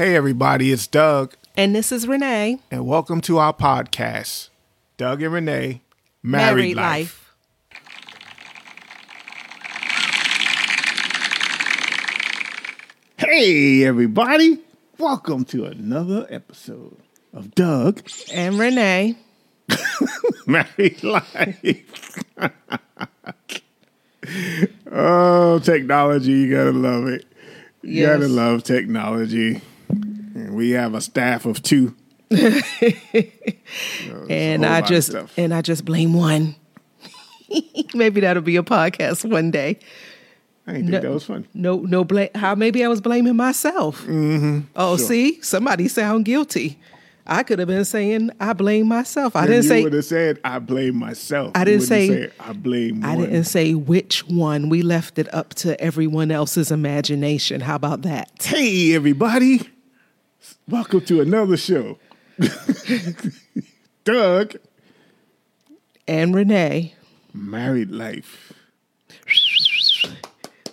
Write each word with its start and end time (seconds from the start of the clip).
Hey, 0.00 0.16
everybody, 0.16 0.72
it's 0.72 0.86
Doug, 0.86 1.34
And 1.58 1.76
this 1.76 1.92
is 1.92 2.08
Renee. 2.08 2.58
and 2.70 2.86
welcome 2.86 3.20
to 3.20 3.36
our 3.36 3.52
podcast, 3.52 4.48
Doug 4.96 5.20
and 5.20 5.34
Renee 5.34 5.82
Married, 6.22 6.74
Life. 6.74 7.34
Hey, 13.18 13.84
everybody, 13.84 14.60
welcome 14.96 15.44
to 15.44 15.66
another 15.66 16.26
episode 16.30 16.96
of 17.34 17.54
Doug 17.54 18.00
And 18.32 18.58
Renee. 18.58 19.18
Married 20.46 21.02
Life. 21.02 22.24
oh, 24.90 25.58
technology, 25.58 26.32
you 26.32 26.50
gotta 26.56 26.72
love 26.72 27.06
it. 27.06 27.26
You 27.82 28.06
gotta 28.06 28.28
love 28.28 28.64
technology. 28.64 29.60
We 30.60 30.72
have 30.72 30.92
a 30.94 31.00
staff 31.00 31.46
of 31.46 31.62
two. 31.62 31.94
And 34.28 34.66
I 34.66 34.82
just 34.82 35.14
and 35.38 35.54
I 35.54 35.62
just 35.62 35.84
blame 35.86 36.12
one. 36.12 36.54
maybe 37.94 38.20
that'll 38.20 38.42
be 38.42 38.56
a 38.56 38.62
podcast 38.62 39.28
one 39.28 39.50
day. 39.50 39.78
I 40.66 40.72
didn't 40.74 40.90
think 40.90 41.02
that 41.02 41.10
was 41.10 41.24
funny. 41.24 41.46
No, 41.54 41.76
no 41.78 42.04
blame. 42.04 42.28
How 42.34 42.54
maybe 42.54 42.84
I 42.84 42.88
was 42.88 43.00
blaming 43.00 43.36
myself. 43.36 44.02
Mm-hmm. 44.02 44.60
Oh, 44.76 44.96
Sure. 44.98 45.06
see, 45.06 45.42
somebody 45.42 45.88
sound 45.88 46.26
guilty. 46.26 46.78
I 47.26 47.42
could 47.42 47.58
have 47.58 47.68
been 47.68 47.84
saying 47.86 48.30
I 48.38 48.52
blame 48.52 48.86
myself. 48.86 49.34
I 49.36 49.46
didn't 49.46 49.62
you 49.64 49.68
say 49.68 49.82
would 49.84 49.92
have 49.94 50.04
said 50.04 50.40
I 50.44 50.58
blame 50.58 50.96
myself. 50.96 51.52
I 51.54 51.64
didn't 51.64 51.88
wouldn't 51.88 52.30
say- 52.30 52.30
I 52.38 52.52
blame. 52.52 53.02
I 53.04 53.16
one. 53.16 53.24
didn't 53.24 53.44
say 53.44 53.74
which 53.74 54.26
one. 54.28 54.68
We 54.68 54.82
left 54.82 55.18
it 55.18 55.32
up 55.34 55.54
to 55.54 55.80
everyone 55.80 56.30
else's 56.30 56.70
imagination. 56.70 57.62
How 57.62 57.76
about 57.76 58.02
that? 58.02 58.30
Hey, 58.42 58.94
everybody! 58.94 59.60
Welcome 60.68 61.00
to 61.02 61.20
another 61.20 61.56
show. 61.56 61.98
Doug, 64.04 64.56
And 66.08 66.34
Renee. 66.34 66.94
married 67.34 67.90
life. 67.90 68.52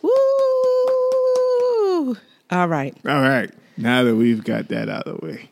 Woo! 0.01 0.09
All 2.49 2.67
right. 2.67 2.95
All 3.05 3.21
right, 3.21 3.51
now 3.75 4.03
that 4.03 4.15
we've 4.15 4.43
got 4.43 4.69
that 4.69 4.87
out 4.89 5.07
of 5.07 5.19
the 5.19 5.25
way, 5.25 5.49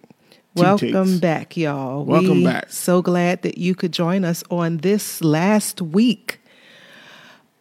two 0.56 0.62
Welcome 0.62 1.06
takes. 1.08 1.20
back, 1.20 1.58
y'all. 1.58 2.06
Welcome 2.06 2.38
We 2.40 2.46
back. 2.46 2.72
So 2.72 3.02
glad 3.02 3.42
that 3.42 3.58
you 3.58 3.76
could 3.76 3.92
join 3.92 4.24
us 4.24 4.44
on 4.50 4.78
this 4.78 5.22
last 5.22 5.82
week 5.82 6.40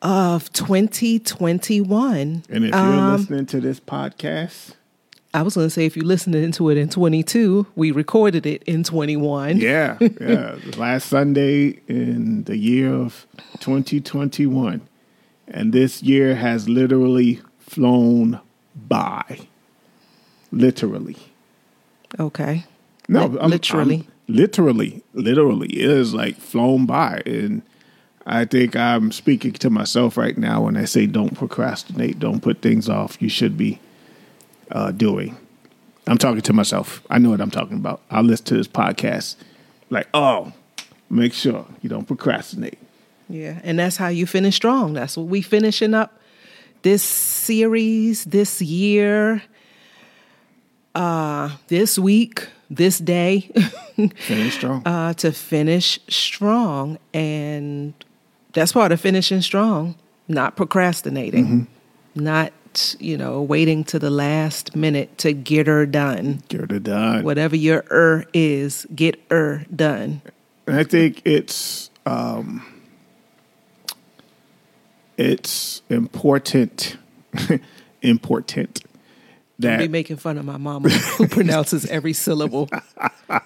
of 0.03 0.53
2021. 0.53 2.45
And 2.48 2.64
if 2.64 2.70
you're 2.70 2.79
Um, 2.81 3.17
listening 3.17 3.47
to 3.47 3.61
this 3.61 3.81
podcast, 3.81 4.75
I 5.35 5.43
was 5.43 5.57
going 5.57 5.67
to 5.67 5.71
say, 5.71 5.85
if 5.85 5.97
you 5.97 6.05
listened 6.05 6.35
listening 6.37 6.53
to 6.53 6.71
it 6.71 6.79
in 6.79 6.89
22, 6.89 7.67
we 7.75 7.91
recorded 7.91 8.47
it 8.47 8.63
in 8.63 8.85
21. 8.85 9.57
yeah, 9.57 9.99
yeah, 10.21 10.55
last 10.77 11.09
Sunday 11.09 11.81
in 11.89 12.45
the 12.45 12.57
year 12.57 12.95
of 12.95 13.27
2021, 13.59 14.81
and 15.49 15.73
this 15.73 16.05
year 16.05 16.37
has 16.37 16.69
literally 16.69 17.41
flown 17.59 18.41
by. 18.77 19.41
Literally. 20.53 21.17
Okay. 22.21 22.65
No, 23.09 23.23
I'm- 23.23 23.51
literally. 23.51 23.97
I'm- 23.97 24.07
literally, 24.29 25.03
literally 25.13 25.69
it 25.69 25.91
is 25.91 26.15
like 26.15 26.37
flown 26.37 26.87
by, 26.87 27.23
and 27.27 27.63
I 28.25 28.45
think 28.45 28.77
I'm 28.77 29.11
speaking 29.11 29.53
to 29.55 29.69
myself 29.69 30.17
right 30.17 30.39
now 30.39 30.63
when 30.63 30.77
I 30.77 30.85
say 30.85 31.07
don't 31.07 31.37
procrastinate, 31.37 32.21
don't 32.21 32.41
put 32.41 32.63
things 32.63 32.89
off. 32.89 33.21
You 33.21 33.29
should 33.29 33.59
be 33.59 33.81
uh, 34.75 34.91
doing. 34.91 35.36
I'm 36.06 36.19
talking 36.19 36.42
to 36.42 36.53
myself. 36.53 37.03
I 37.08 37.19
know 37.19 37.30
what 37.30 37.41
I'm 37.41 37.50
talking 37.50 37.78
about. 37.78 38.03
I 38.11 38.20
listen 38.20 38.44
to 38.47 38.56
this 38.56 38.69
podcast, 38.69 39.36
like, 39.89 40.06
oh, 40.12 40.53
make 41.08 41.33
sure 41.33 41.67
you 41.80 41.89
don't 41.89 42.05
procrastinate. 42.06 42.78
Yeah. 43.29 43.58
And 43.64 43.79
that's 43.79 43.96
how 43.96 44.08
you 44.08 44.27
finish 44.27 44.57
strong. 44.57 44.92
That's 44.92 45.17
what 45.17 45.29
we 45.29 45.40
finishing 45.40 45.95
up 45.95 46.18
this 46.83 47.02
series, 47.02 48.24
this 48.24 48.61
year, 48.61 49.42
uh, 50.95 51.57
this 51.68 51.98
week, 51.98 52.46
this 52.68 52.98
day. 52.98 53.51
Finish 54.17 54.55
strong. 54.55 54.83
uh, 54.84 55.14
to 55.14 55.33
finish 55.33 55.98
strong. 56.08 56.98
And 57.14 57.95
that's 58.52 58.73
part 58.73 58.92
of 58.92 59.01
finishing 59.01 59.40
strong, 59.40 59.95
not 60.29 60.57
procrastinating, 60.57 61.68
not, 62.14 62.52
you 62.98 63.17
know, 63.17 63.42
waiting 63.42 63.85
to 63.85 63.98
the 63.98 64.11
last 64.11 64.74
minute 64.74 65.17
to 65.18 65.33
get 65.33 65.67
her 65.67 65.86
done. 65.86 66.42
Get 66.48 66.70
her 66.70 66.79
done. 66.79 67.24
Whatever 67.24 67.57
your 67.57 67.85
er 67.90 68.24
is, 68.33 68.86
get 68.95 69.20
her 69.30 69.64
done. 69.74 70.23
And 70.67 70.77
I 70.77 70.84
think 70.84 71.23
it's 71.24 71.90
um, 72.07 72.64
it's 75.17 75.83
important 75.89 76.96
important 78.02 78.84
that 79.58 79.79
Be 79.79 79.89
making 79.89 80.17
fun 80.17 80.39
of 80.39 80.45
my 80.45 80.57
mama 80.57 80.89
who 80.89 81.29
pronounces 81.29 81.86
every 81.86 82.13
syllable. 82.13 82.68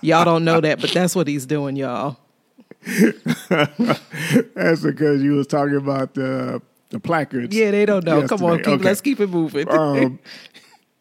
Y'all 0.01 0.25
don't 0.25 0.45
know 0.45 0.61
that, 0.61 0.81
but 0.81 0.91
that's 0.91 1.15
what 1.15 1.29
he's 1.29 1.47
doing, 1.47 1.77
y'all. 1.77 2.17
that's 3.49 4.83
because 4.83 5.23
you 5.23 5.33
was 5.33 5.47
talking 5.47 5.77
about 5.77 6.15
the 6.15 6.63
the 6.91 7.01
placards. 7.01 7.55
Yeah, 7.55 7.71
they 7.71 7.87
don't 7.87 8.05
know. 8.05 8.27
Come 8.27 8.43
on, 8.45 8.59
yesterday. 8.59 8.63
keep, 8.65 8.75
Okay. 8.81 8.85
let's 8.85 9.01
keep 9.01 9.21
it 9.21 9.29
moving. 9.29 9.69
Um, 9.69 10.19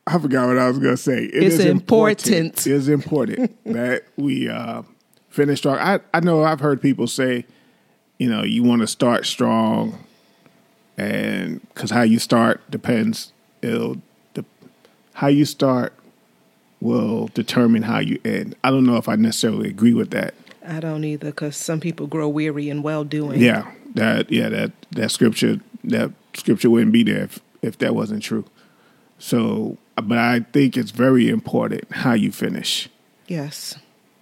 I 0.06 0.20
forgot 0.20 0.48
what 0.48 0.58
I 0.58 0.68
was 0.68 0.80
gonna 0.80 0.98
say. 0.98 1.26
It 1.26 1.44
It's 1.44 1.56
is 1.56 1.66
important. 1.66 2.66
It 2.66 2.68
is 2.68 2.88
important 2.90 3.56
that 3.66 4.04
we 4.16 4.50
uh, 4.50 4.84
finish 5.30 5.60
strong. 5.60 5.78
I 5.80 6.00
I 6.14 6.20
know 6.22 6.44
I've 6.44 6.60
heard 6.62 6.82
people 6.82 7.08
say, 7.08 7.46
you 8.18 8.30
know, 8.30 8.44
you 8.44 8.64
want 8.64 8.82
to 8.82 8.88
start 8.88 9.26
strong, 9.26 9.98
and 10.98 11.62
because 11.74 11.92
how 11.92 12.02
you 12.04 12.20
start 12.20 12.62
depends. 12.72 13.32
It'll 13.62 13.98
the 14.34 14.46
how 15.14 15.28
you 15.28 15.46
start 15.46 15.94
will 16.80 17.28
determine 17.34 17.84
how 17.84 18.00
you 18.00 18.20
end. 18.24 18.56
I 18.64 18.70
don't 18.72 18.86
know 18.86 18.98
if 18.98 19.10
I 19.10 19.16
necessarily 19.16 19.68
agree 19.70 19.94
with 19.94 20.12
that. 20.12 20.34
I 20.66 20.80
don't 20.80 21.04
either, 21.04 21.28
because 21.28 21.56
some 21.56 21.80
people 21.80 22.08
grow 22.08 22.28
weary 22.30 22.70
in 22.70 22.84
well 22.84 23.04
doing. 23.04 23.42
Yeah, 23.42 23.70
that 23.96 24.32
yeah 24.32 24.50
that 24.50 24.72
that 24.92 25.12
scripture 25.12 25.60
that 25.88 26.12
scripture 26.36 26.70
wouldn't 26.70 26.92
be 26.94 27.04
there 27.04 27.24
if 27.24 27.40
if 27.62 27.78
that 27.80 27.96
wasn't 27.96 28.24
true. 28.24 28.46
So, 29.20 29.78
but 29.96 30.18
I 30.18 30.42
think 30.54 30.78
it's 30.78 30.92
very 30.92 31.28
important 31.28 31.92
how 31.92 32.14
you 32.14 32.32
finish, 32.32 32.88
Yes. 33.28 33.76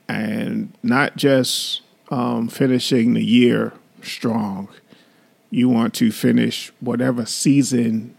and 0.08 0.72
not 0.82 1.18
just 1.18 1.82
um, 2.10 2.48
finishing 2.48 3.14
the 3.14 3.24
year 3.24 3.74
strong. 4.02 4.70
You 5.50 5.68
want 5.70 5.94
to 5.96 6.12
finish 6.12 6.72
whatever 6.80 7.26
season 7.26 8.16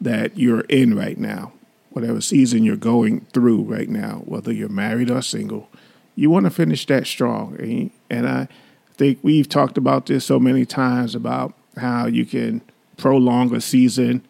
that 0.00 0.36
you're 0.38 0.60
in 0.62 0.94
right 0.96 1.18
now, 1.18 1.52
whatever 1.90 2.20
season 2.20 2.62
you're 2.64 2.76
going 2.76 3.26
through 3.32 3.62
right 3.62 3.88
now, 3.88 4.22
whether 4.24 4.52
you're 4.52 4.68
married 4.68 5.10
or 5.10 5.22
single. 5.22 5.68
You 6.16 6.30
want 6.30 6.44
to 6.46 6.50
finish 6.50 6.86
that 6.86 7.06
strong. 7.06 7.56
And- 7.58 7.90
And 8.10 8.28
I 8.28 8.48
think 8.96 9.18
we've 9.22 9.48
talked 9.48 9.76
about 9.78 10.06
this 10.06 10.24
so 10.24 10.38
many 10.38 10.64
times 10.64 11.14
about 11.14 11.52
how 11.76 12.06
you 12.06 12.24
can 12.24 12.60
prolong 12.96 13.54
a 13.54 13.60
season 13.60 14.24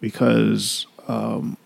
because 0.00 0.86
um, 1.08 1.56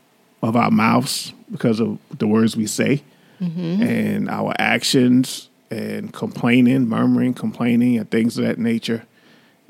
of 0.42 0.56
our 0.56 0.70
mouths, 0.70 1.32
because 1.50 1.80
of 1.80 1.98
the 2.18 2.26
words 2.26 2.56
we 2.56 2.66
say, 2.66 3.02
and 3.40 4.28
our 4.30 4.54
actions, 4.58 5.48
and 5.68 6.12
complaining, 6.12 6.86
murmuring, 6.88 7.34
complaining, 7.34 7.98
and 7.98 8.08
things 8.10 8.38
of 8.38 8.44
that 8.44 8.58
nature. 8.58 9.04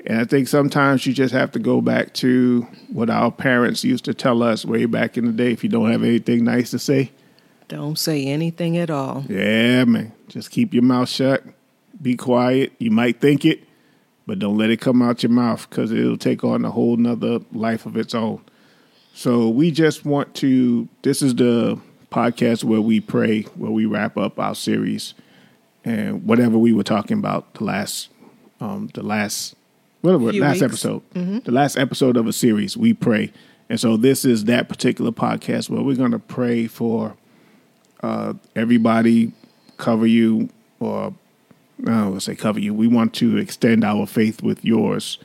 And 0.05 0.19
I 0.19 0.25
think 0.25 0.47
sometimes 0.47 1.07
you 1.07 1.13
just 1.13 1.33
have 1.33 1.51
to 1.53 1.59
go 1.59 1.81
back 1.81 2.13
to 2.15 2.67
what 2.89 3.09
our 3.09 3.31
parents 3.31 3.83
used 3.83 4.05
to 4.05 4.13
tell 4.13 4.43
us 4.43 4.63
way 4.65 4.85
back 4.85 5.17
in 5.17 5.25
the 5.25 5.31
day. 5.31 5.51
If 5.53 5.63
you 5.63 5.69
don't 5.69 5.89
have 5.91 6.03
anything 6.03 6.43
nice 6.43 6.69
to 6.71 6.77
say, 6.79 7.11
Don't 7.69 7.97
say 7.97 8.25
anything 8.25 8.77
at 8.77 8.89
all. 8.91 9.23
yeah, 9.27 9.85
man, 9.85 10.11
just 10.27 10.51
keep 10.51 10.73
your 10.73 10.83
mouth 10.83 11.09
shut. 11.09 11.43
Be 12.01 12.15
quiet. 12.15 12.73
You 12.77 12.91
might 12.91 13.19
think 13.21 13.43
it, 13.45 13.63
but 14.25 14.39
don't 14.39 14.57
let 14.57 14.69
it 14.69 14.79
come 14.81 15.01
out 15.01 15.23
your 15.23 15.31
mouth 15.31 15.69
because 15.69 15.91
it'll 15.91 16.17
take 16.17 16.43
on 16.43 16.63
a 16.65 16.71
whole 16.71 16.97
nother 16.97 17.39
life 17.51 17.85
of 17.85 17.97
its 17.97 18.15
own. 18.15 18.41
So 19.13 19.49
we 19.49 19.69
just 19.71 20.05
want 20.05 20.33
to. 20.35 20.87
This 21.03 21.21
is 21.21 21.35
the 21.35 21.79
podcast 22.11 22.63
where 22.63 22.81
we 22.81 22.99
pray, 22.99 23.41
where 23.55 23.71
we 23.71 23.85
wrap 23.85 24.17
up 24.17 24.39
our 24.39 24.55
series, 24.55 25.13
and 25.85 26.25
whatever 26.25 26.57
we 26.57 26.73
were 26.73 26.83
talking 26.83 27.17
about 27.17 27.53
the 27.55 27.63
last, 27.63 28.09
um, 28.59 28.89
the 28.93 29.03
last, 29.03 29.55
whatever 30.01 30.31
Few 30.31 30.41
last 30.41 30.61
weeks. 30.61 30.63
episode, 30.63 31.01
the 31.13 31.51
last 31.51 31.77
episode 31.77 32.17
of 32.17 32.25
a 32.27 32.33
series. 32.33 32.75
We 32.77 32.93
pray, 32.93 33.31
and 33.69 33.79
so 33.79 33.97
this 33.97 34.25
is 34.25 34.45
that 34.45 34.67
particular 34.69 35.11
podcast 35.11 35.69
where 35.69 35.81
we're 35.83 35.95
going 35.95 36.11
to 36.11 36.19
pray 36.19 36.65
for 36.67 37.15
uh, 38.01 38.33
everybody 38.55 39.31
cover 39.77 40.07
you, 40.07 40.49
or 40.79 41.13
I 41.85 42.09
to 42.09 42.21
say 42.21 42.35
cover 42.35 42.59
you. 42.59 42.73
We 42.73 42.87
want 42.87 43.13
to 43.15 43.37
extend 43.37 43.83
our 43.83 44.05
faith 44.05 44.41
with 44.41 44.63
yours, 44.63 45.17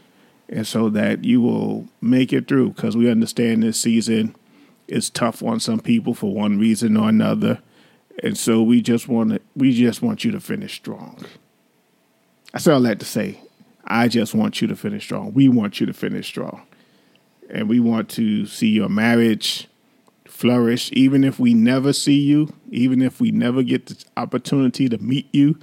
and 0.48 0.66
so 0.66 0.88
that 0.90 1.24
you 1.24 1.40
will 1.40 1.86
make 2.00 2.32
it 2.32 2.48
through. 2.48 2.70
Because 2.70 2.96
we 2.96 3.10
understand 3.10 3.62
this 3.62 3.80
season 3.80 4.34
is 4.88 5.10
tough 5.10 5.42
on 5.42 5.60
some 5.60 5.80
people 5.80 6.14
for 6.14 6.32
one 6.32 6.58
reason 6.58 6.96
or 6.96 7.08
another. 7.08 7.60
And 8.22 8.36
so 8.36 8.62
we 8.62 8.80
just 8.80 9.06
want 9.06 9.30
to, 9.30 9.40
we 9.54 9.72
just 9.72 10.02
want 10.02 10.24
you 10.24 10.32
to 10.32 10.40
finish 10.40 10.74
strong. 10.74 11.24
That's 12.52 12.66
all 12.66 12.74
I 12.74 12.78
like 12.90 12.98
to 13.00 13.04
say. 13.04 13.40
I 13.84 14.08
just 14.08 14.34
want 14.34 14.60
you 14.60 14.68
to 14.68 14.76
finish 14.76 15.04
strong. 15.04 15.32
We 15.34 15.48
want 15.48 15.80
you 15.80 15.86
to 15.86 15.92
finish 15.92 16.26
strong. 16.26 16.62
And 17.50 17.68
we 17.68 17.80
want 17.80 18.08
to 18.10 18.46
see 18.46 18.68
your 18.68 18.88
marriage 18.88 19.68
flourish, 20.26 20.90
even 20.92 21.24
if 21.24 21.38
we 21.38 21.54
never 21.54 21.92
see 21.92 22.18
you, 22.20 22.52
even 22.70 23.00
if 23.00 23.20
we 23.20 23.30
never 23.30 23.62
get 23.62 23.86
the 23.86 24.04
opportunity 24.16 24.88
to 24.88 24.98
meet 24.98 25.28
you. 25.32 25.58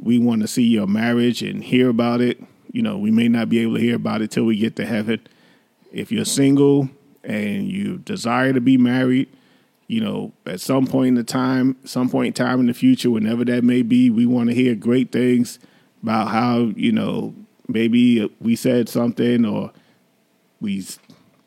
We 0.00 0.18
want 0.18 0.42
to 0.42 0.48
see 0.48 0.64
your 0.64 0.86
marriage 0.86 1.42
and 1.42 1.62
hear 1.62 1.88
about 1.88 2.20
it. 2.20 2.42
You 2.72 2.82
know, 2.82 2.98
we 2.98 3.10
may 3.10 3.28
not 3.28 3.48
be 3.48 3.60
able 3.60 3.76
to 3.76 3.80
hear 3.80 3.96
about 3.96 4.22
it 4.22 4.30
till 4.30 4.44
we 4.44 4.56
get 4.56 4.76
to 4.76 4.86
heaven. 4.86 5.20
If 5.92 6.10
you're 6.10 6.24
single 6.24 6.88
and 7.22 7.68
you 7.68 7.98
desire 7.98 8.52
to 8.52 8.60
be 8.60 8.76
married, 8.76 9.28
you 9.86 10.00
know, 10.00 10.32
at 10.46 10.60
some 10.60 10.86
point 10.86 11.08
in 11.08 11.14
the 11.14 11.24
time, 11.24 11.76
some 11.84 12.08
point 12.08 12.26
in 12.28 12.32
time 12.32 12.60
in 12.60 12.66
the 12.66 12.74
future, 12.74 13.10
whenever 13.10 13.44
that 13.44 13.64
may 13.64 13.82
be, 13.82 14.10
we 14.10 14.26
want 14.26 14.48
to 14.48 14.54
hear 14.54 14.74
great 14.74 15.12
things 15.12 15.58
about 16.02 16.28
how, 16.28 16.72
you 16.76 16.92
know, 16.92 17.34
maybe 17.68 18.28
we 18.40 18.56
said 18.56 18.88
something 18.88 19.44
or 19.44 19.72
we, 20.60 20.84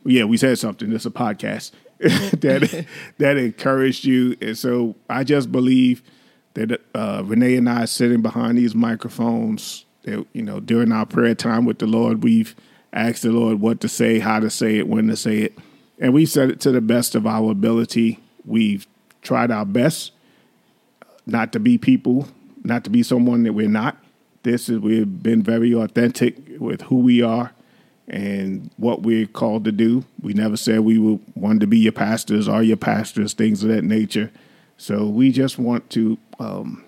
yeah, 0.05 0.23
we 0.23 0.38
said 0.38 0.57
something. 0.59 0.91
It's 0.94 1.05
a 1.05 1.11
podcast 1.11 1.71
that 1.99 2.85
that 3.17 3.38
encouraged 3.38 4.05
you, 4.05 4.38
and 4.39 4.57
so 4.57 4.95
I 5.09 5.23
just 5.23 5.51
believe 5.51 6.03
that 6.57 6.81
uh, 6.95 7.21
Renee 7.24 7.56
and 7.56 7.69
I 7.69 7.86
sitting 7.86 8.21
behind 8.21 8.57
these 8.57 8.74
microphones, 8.74 9.86
that 10.04 10.25
you 10.33 10.42
know, 10.42 10.59
during 10.59 10.92
our 10.92 11.06
prayer 11.06 11.36
time 11.36 11.65
with 11.65 11.80
the 11.80 11.88
Lord, 11.88 12.24
we've 12.24 12.56
asked 12.94 13.24
the 13.24 13.31
Lord 13.31 13.62
what 13.62 13.80
to 13.81 13.89
say, 13.89 14.19
how 14.19 14.39
to 14.39 14.50
say 14.50 14.77
it, 14.77 14.88
when 14.88 15.07
to 15.07 15.15
say 15.15 15.39
it, 15.39 15.57
and 16.00 16.13
we 16.13 16.25
said 16.25 16.50
it 16.50 16.59
to 16.62 16.71
the 16.71 16.81
best 16.81 17.15
of 17.15 17.27
our 17.27 17.51
ability. 17.51 18.19
We've 18.45 18.88
tried 19.21 19.51
our 19.51 19.65
best 19.65 20.12
not 21.25 21.51
to 21.54 21.59
be 21.59 21.77
people, 21.77 22.27
not 22.63 22.83
to 22.86 22.89
be 22.89 23.04
someone 23.04 23.44
that 23.44 23.54
we're 23.54 23.68
not. 23.68 23.98
This 24.44 24.69
is 24.69 24.80
we've 24.80 25.21
been 25.21 25.44
very 25.44 25.74
authentic 25.74 26.38
with 26.59 26.81
who 26.83 26.98
we 26.98 27.21
are 27.21 27.51
and 28.07 28.71
what 28.77 29.01
we're 29.01 29.27
called 29.27 29.65
to 29.65 29.71
do. 29.71 30.06
We 30.21 30.33
never 30.33 30.56
said 30.56 30.80
we 30.80 30.98
would 30.98 31.19
want 31.36 31.59
to 31.59 31.68
be 31.68 31.80
your 31.80 31.92
pastors 31.92 32.48
or 32.48 32.63
your 32.63 32.77
pastors, 32.77 33.33
things 33.33 33.63
of 33.63 33.69
that 33.69 33.83
nature. 33.83 34.31
So 34.77 35.07
we 35.07 35.31
just 35.31 35.57
want 35.57 35.89
to 35.91 36.18
um, 36.39 36.83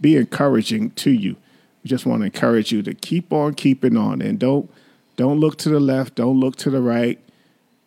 be 0.00 0.16
encouraging 0.16 0.90
to 0.92 1.10
you. 1.10 1.36
We 1.82 1.88
just 1.88 2.06
want 2.06 2.22
to 2.22 2.26
encourage 2.26 2.72
you 2.72 2.82
to 2.82 2.94
keep 2.94 3.32
on 3.32 3.54
keeping 3.54 3.96
on 3.96 4.22
and 4.22 4.38
don't 4.38 4.70
don't 5.16 5.38
look 5.38 5.58
to 5.58 5.68
the 5.68 5.78
left, 5.78 6.16
don't 6.16 6.40
look 6.40 6.56
to 6.56 6.70
the 6.70 6.80
right, 6.80 7.20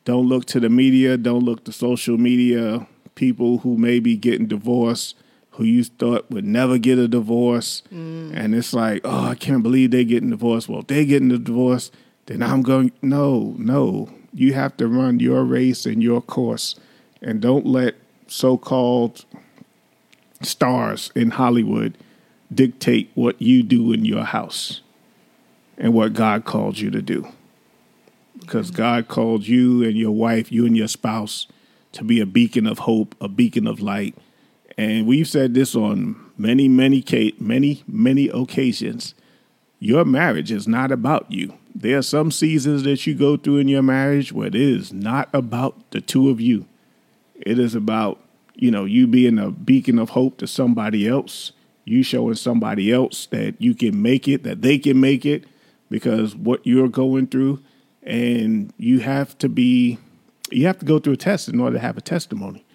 don't 0.05 0.29
look 0.29 0.45
to 0.45 0.61
the 0.61 0.69
media, 0.69 1.17
don't 1.17 1.43
look 1.43 1.65
to 1.65 1.73
social 1.73 2.17
media 2.17 2.87
people 3.15 3.59
who 3.59 3.77
may 3.77 3.99
be 3.99 4.15
getting 4.15 4.45
divorced 4.45 5.15
who 5.57 5.63
you 5.63 5.83
thought 5.83 6.29
would 6.29 6.45
never 6.45 6.77
get 6.77 6.99
a 6.99 7.07
divorce. 7.07 7.81
Mm. 7.91 8.31
And 8.35 8.53
it's 8.53 8.73
like, 8.73 9.01
oh, 9.03 9.25
I 9.25 9.33
can't 9.33 9.63
believe 9.63 9.89
they're 9.89 10.03
getting 10.03 10.29
divorced. 10.29 10.69
Well, 10.69 10.81
if 10.81 10.87
they're 10.87 11.03
getting 11.03 11.31
a 11.31 11.39
divorce, 11.39 11.89
then 12.27 12.43
I'm 12.43 12.61
going, 12.61 12.91
no, 13.01 13.55
no. 13.57 14.07
You 14.31 14.53
have 14.53 14.77
to 14.77 14.87
run 14.87 15.19
your 15.19 15.43
race 15.43 15.87
and 15.87 16.03
your 16.03 16.21
course. 16.21 16.75
And 17.23 17.41
don't 17.41 17.65
let 17.65 17.95
so 18.27 18.57
called 18.57 19.25
stars 20.41 21.11
in 21.15 21.31
Hollywood 21.31 21.97
dictate 22.53 23.11
what 23.15 23.41
you 23.41 23.63
do 23.63 23.91
in 23.91 24.05
your 24.05 24.23
house 24.23 24.81
and 25.77 25.93
what 25.93 26.13
God 26.13 26.45
called 26.45 26.79
you 26.79 26.89
to 26.91 27.01
do. 27.01 27.27
Because 28.39 28.71
God 28.71 29.07
called 29.07 29.47
you 29.47 29.83
and 29.83 29.97
your 29.97 30.11
wife, 30.11 30.51
you 30.51 30.65
and 30.65 30.77
your 30.77 30.87
spouse, 30.87 31.47
to 31.93 32.03
be 32.03 32.19
a 32.19 32.25
beacon 32.25 32.67
of 32.67 32.79
hope, 32.79 33.15
a 33.19 33.27
beacon 33.27 33.67
of 33.67 33.79
light 33.79 34.15
and 34.77 35.07
we've 35.07 35.27
said 35.27 35.55
this 35.55 35.75
on 35.75 36.15
many, 36.37 36.67
many, 36.67 37.03
many, 37.39 37.83
many 37.87 38.29
occasions. 38.29 39.15
Your 39.79 40.05
marriage 40.05 40.51
is 40.51 40.67
not 40.67 40.91
about 40.91 41.31
you. 41.31 41.57
There 41.73 41.97
are 41.97 42.03
some 42.03 42.31
seasons 42.31 42.83
that 42.83 43.05
you 43.07 43.15
go 43.15 43.37
through 43.37 43.57
in 43.57 43.67
your 43.67 43.81
marriage 43.81 44.31
where 44.31 44.47
it 44.47 44.55
is 44.55 44.93
not 44.93 45.29
about 45.33 45.91
the 45.91 46.01
two 46.01 46.29
of 46.29 46.39
you. 46.39 46.65
It 47.41 47.59
is 47.59 47.75
about, 47.75 48.19
you 48.55 48.71
know, 48.71 48.85
you 48.85 49.07
being 49.07 49.39
a 49.39 49.51
beacon 49.51 49.99
of 49.99 50.09
hope 50.11 50.37
to 50.37 50.47
somebody 50.47 51.07
else, 51.07 51.51
you 51.85 52.03
showing 52.03 52.35
somebody 52.35 52.91
else 52.91 53.27
that 53.27 53.61
you 53.61 53.73
can 53.73 54.01
make 54.01 54.27
it, 54.27 54.43
that 54.43 54.61
they 54.61 54.77
can 54.77 54.99
make 54.99 55.25
it 55.25 55.45
because 55.89 56.35
what 56.35 56.65
you're 56.65 56.89
going 56.89 57.27
through 57.27 57.61
and 58.03 58.73
you 58.77 58.99
have 58.99 59.37
to 59.37 59.49
be 59.49 59.97
you 60.49 60.65
have 60.65 60.79
to 60.79 60.85
go 60.85 60.97
through 60.97 61.13
a 61.13 61.17
test 61.17 61.49
in 61.49 61.59
order 61.59 61.75
to 61.75 61.81
have 61.81 61.97
a 61.97 62.01
testimony. 62.01 62.65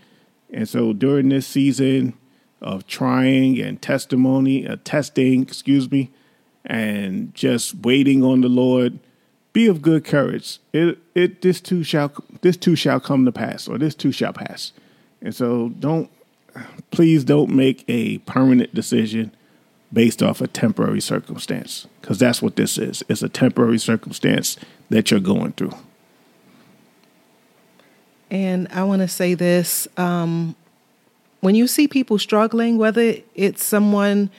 And 0.50 0.68
so 0.68 0.92
during 0.92 1.30
this 1.30 1.46
season 1.46 2.14
of 2.60 2.86
trying 2.86 3.58
and 3.60 3.80
testimony, 3.80 4.66
uh, 4.66 4.76
testing, 4.84 5.42
excuse 5.42 5.90
me, 5.90 6.10
and 6.66 7.34
just 7.34 7.74
waiting 7.76 8.22
on 8.22 8.42
the 8.42 8.48
Lord, 8.48 8.98
be 9.52 9.66
of 9.66 9.82
good 9.82 10.04
courage. 10.04 10.58
It 10.72 10.98
it 11.14 11.42
this 11.42 11.60
too 11.60 11.84
shall 11.84 12.12
this 12.40 12.56
too 12.56 12.76
shall 12.76 13.00
come 13.00 13.24
to 13.24 13.32
pass, 13.32 13.68
or 13.68 13.78
this 13.78 13.94
too 13.94 14.12
shall 14.12 14.32
pass. 14.32 14.72
And 15.20 15.34
so 15.34 15.70
don't 15.78 16.10
please 16.90 17.24
don't 17.24 17.50
make 17.50 17.84
a 17.88 18.18
permanent 18.18 18.74
decision 18.74 19.34
based 19.92 20.22
off 20.22 20.40
a 20.40 20.46
temporary 20.46 21.00
circumstance, 21.00 21.86
because 22.00 22.18
that's 22.18 22.40
what 22.40 22.56
this 22.56 22.78
is. 22.78 23.04
It's 23.08 23.22
a 23.22 23.28
temporary 23.28 23.78
circumstance 23.78 24.56
that 24.88 25.10
you're 25.10 25.20
going 25.20 25.52
through. 25.52 25.72
And 28.30 28.68
I 28.72 28.84
want 28.84 29.02
to 29.02 29.08
say 29.08 29.34
this 29.34 29.86
um, 29.98 30.56
when 31.40 31.54
you 31.54 31.66
see 31.66 31.86
people 31.86 32.18
struggling, 32.18 32.78
whether 32.78 33.16
it's 33.34 33.62
someone 33.62 34.30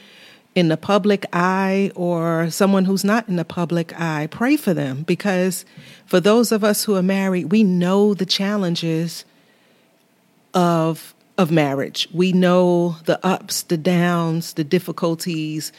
in 0.56 0.68
the 0.68 0.78
public 0.78 1.26
eye 1.34 1.92
or 1.96 2.50
someone 2.50 2.86
who's 2.86 3.04
not 3.04 3.28
in 3.28 3.36
the 3.38 3.46
public 3.46 4.00
eye, 4.00 4.28
pray 4.30 4.56
for 4.56 4.74
them 4.74 5.04
because 5.04 5.66
for 6.06 6.20
those 6.20 6.52
of 6.52 6.64
us 6.64 6.84
who 6.84 6.96
are 6.96 7.04
married, 7.04 7.52
we 7.52 7.64
know 7.64 8.14
the 8.14 8.26
challenges 8.26 9.26
of 10.54 11.14
of 11.36 11.50
marriage. 11.50 12.08
We 12.14 12.32
know 12.32 12.98
the 13.06 13.24
ups, 13.26 13.64
the 13.64 13.78
downs, 13.78 14.54
the 14.54 14.64
difficulties, 14.64 15.72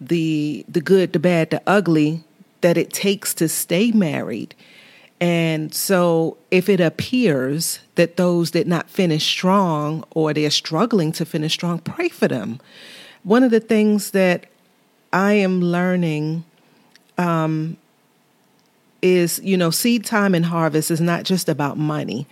the 0.00 0.64
the 0.68 0.80
good, 0.80 1.12
the 1.12 1.20
bad, 1.20 1.50
the 1.50 1.62
ugly 1.66 2.24
that 2.60 2.76
it 2.76 2.92
takes 2.92 3.32
to 3.34 3.48
stay 3.48 3.92
married. 3.92 4.54
And 5.20 5.72
so, 5.72 6.36
if 6.50 6.68
it 6.68 6.80
appears 6.80 7.80
that 7.94 8.16
those 8.16 8.50
did 8.50 8.66
not 8.66 8.90
finish 8.90 9.24
strong 9.24 10.04
or 10.10 10.34
they're 10.34 10.50
struggling 10.50 11.12
to 11.12 11.24
finish 11.24 11.54
strong, 11.54 11.78
pray 11.78 12.08
for 12.08 12.28
them. 12.28 12.60
One 13.26 13.42
of 13.42 13.50
the 13.50 13.60
things 13.60 14.12
that 14.12 14.46
I 15.12 15.34
am 15.34 15.60
learning 15.60 16.44
um, 17.18 17.76
is, 19.02 19.40
you 19.42 19.56
know, 19.56 19.70
seed 19.70 20.04
time 20.04 20.34
and 20.34 20.46
harvest 20.46 20.90
is 20.90 21.00
not 21.00 21.24
just 21.24 21.48
about 21.48 21.76
money. 21.76 22.26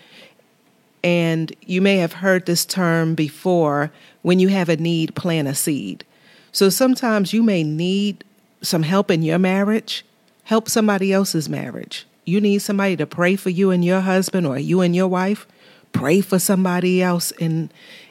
And 1.02 1.54
you 1.66 1.82
may 1.82 1.96
have 1.98 2.14
heard 2.14 2.46
this 2.46 2.64
term 2.64 3.14
before 3.14 3.92
when 4.22 4.38
you 4.38 4.48
have 4.48 4.70
a 4.70 4.76
need, 4.76 5.14
plant 5.14 5.48
a 5.48 5.54
seed. 5.54 6.04
So 6.50 6.70
sometimes 6.70 7.34
you 7.34 7.42
may 7.42 7.62
need 7.62 8.24
some 8.62 8.84
help 8.84 9.10
in 9.10 9.22
your 9.22 9.38
marriage, 9.38 10.06
help 10.44 10.70
somebody 10.70 11.12
else's 11.12 11.48
marriage 11.48 12.06
you 12.24 12.40
need 12.40 12.60
somebody 12.60 12.96
to 12.96 13.06
pray 13.06 13.36
for 13.36 13.50
you 13.50 13.70
and 13.70 13.84
your 13.84 14.00
husband 14.00 14.46
or 14.46 14.58
you 14.58 14.80
and 14.80 14.94
your 14.96 15.08
wife, 15.08 15.46
pray 15.92 16.20
for 16.20 16.38
somebody 16.38 17.02
else 17.02 17.30
in 17.32 17.70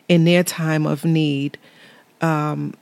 in 0.09 0.25
their 0.25 0.43
time 0.43 0.85
of 0.85 1.05
need. 1.05 1.57
Um, 2.23 2.73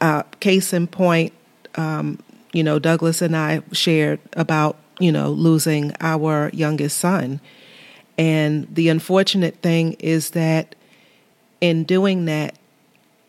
uh, 0.00 0.22
case 0.38 0.72
in 0.72 0.86
point, 0.86 1.32
um, 1.74 2.18
you 2.52 2.62
know, 2.62 2.78
Douglas 2.78 3.20
and 3.22 3.36
I 3.36 3.62
shared 3.72 4.20
about 4.34 4.76
you 4.98 5.10
know 5.10 5.30
losing 5.30 5.92
our 6.00 6.50
youngest 6.52 6.98
son, 6.98 7.40
and 8.18 8.72
the 8.72 8.88
unfortunate 8.88 9.56
thing 9.62 9.94
is 9.94 10.30
that 10.30 10.74
in 11.60 11.84
doing 11.84 12.26
that, 12.26 12.54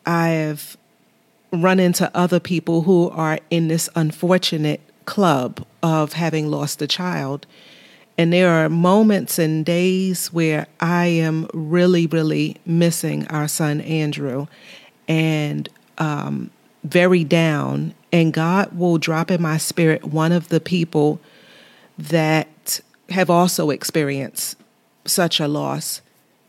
I 0.05 0.29
have 0.29 0.77
run 1.51 1.79
into 1.79 2.09
other 2.15 2.39
people 2.39 2.83
who 2.83 3.09
are 3.09 3.39
in 3.49 3.67
this 3.67 3.89
unfortunate 3.95 4.81
club 5.05 5.65
of 5.83 6.13
having 6.13 6.49
lost 6.49 6.81
a 6.81 6.87
child. 6.87 7.45
And 8.17 8.31
there 8.31 8.49
are 8.49 8.69
moments 8.69 9.39
and 9.39 9.65
days 9.65 10.27
where 10.31 10.67
I 10.79 11.07
am 11.07 11.47
really, 11.53 12.07
really 12.07 12.57
missing 12.65 13.27
our 13.27 13.47
son 13.47 13.81
Andrew 13.81 14.47
and 15.11 15.67
um, 15.97 16.49
very 16.85 17.25
down. 17.25 17.93
And 18.13 18.31
God 18.31 18.77
will 18.77 18.97
drop 18.97 19.29
in 19.29 19.41
my 19.41 19.57
spirit 19.57 20.05
one 20.05 20.31
of 20.31 20.47
the 20.47 20.61
people 20.61 21.19
that 21.97 22.79
have 23.09 23.29
also 23.29 23.71
experienced 23.71 24.57
such 25.03 25.41
a 25.41 25.49
loss 25.49 26.01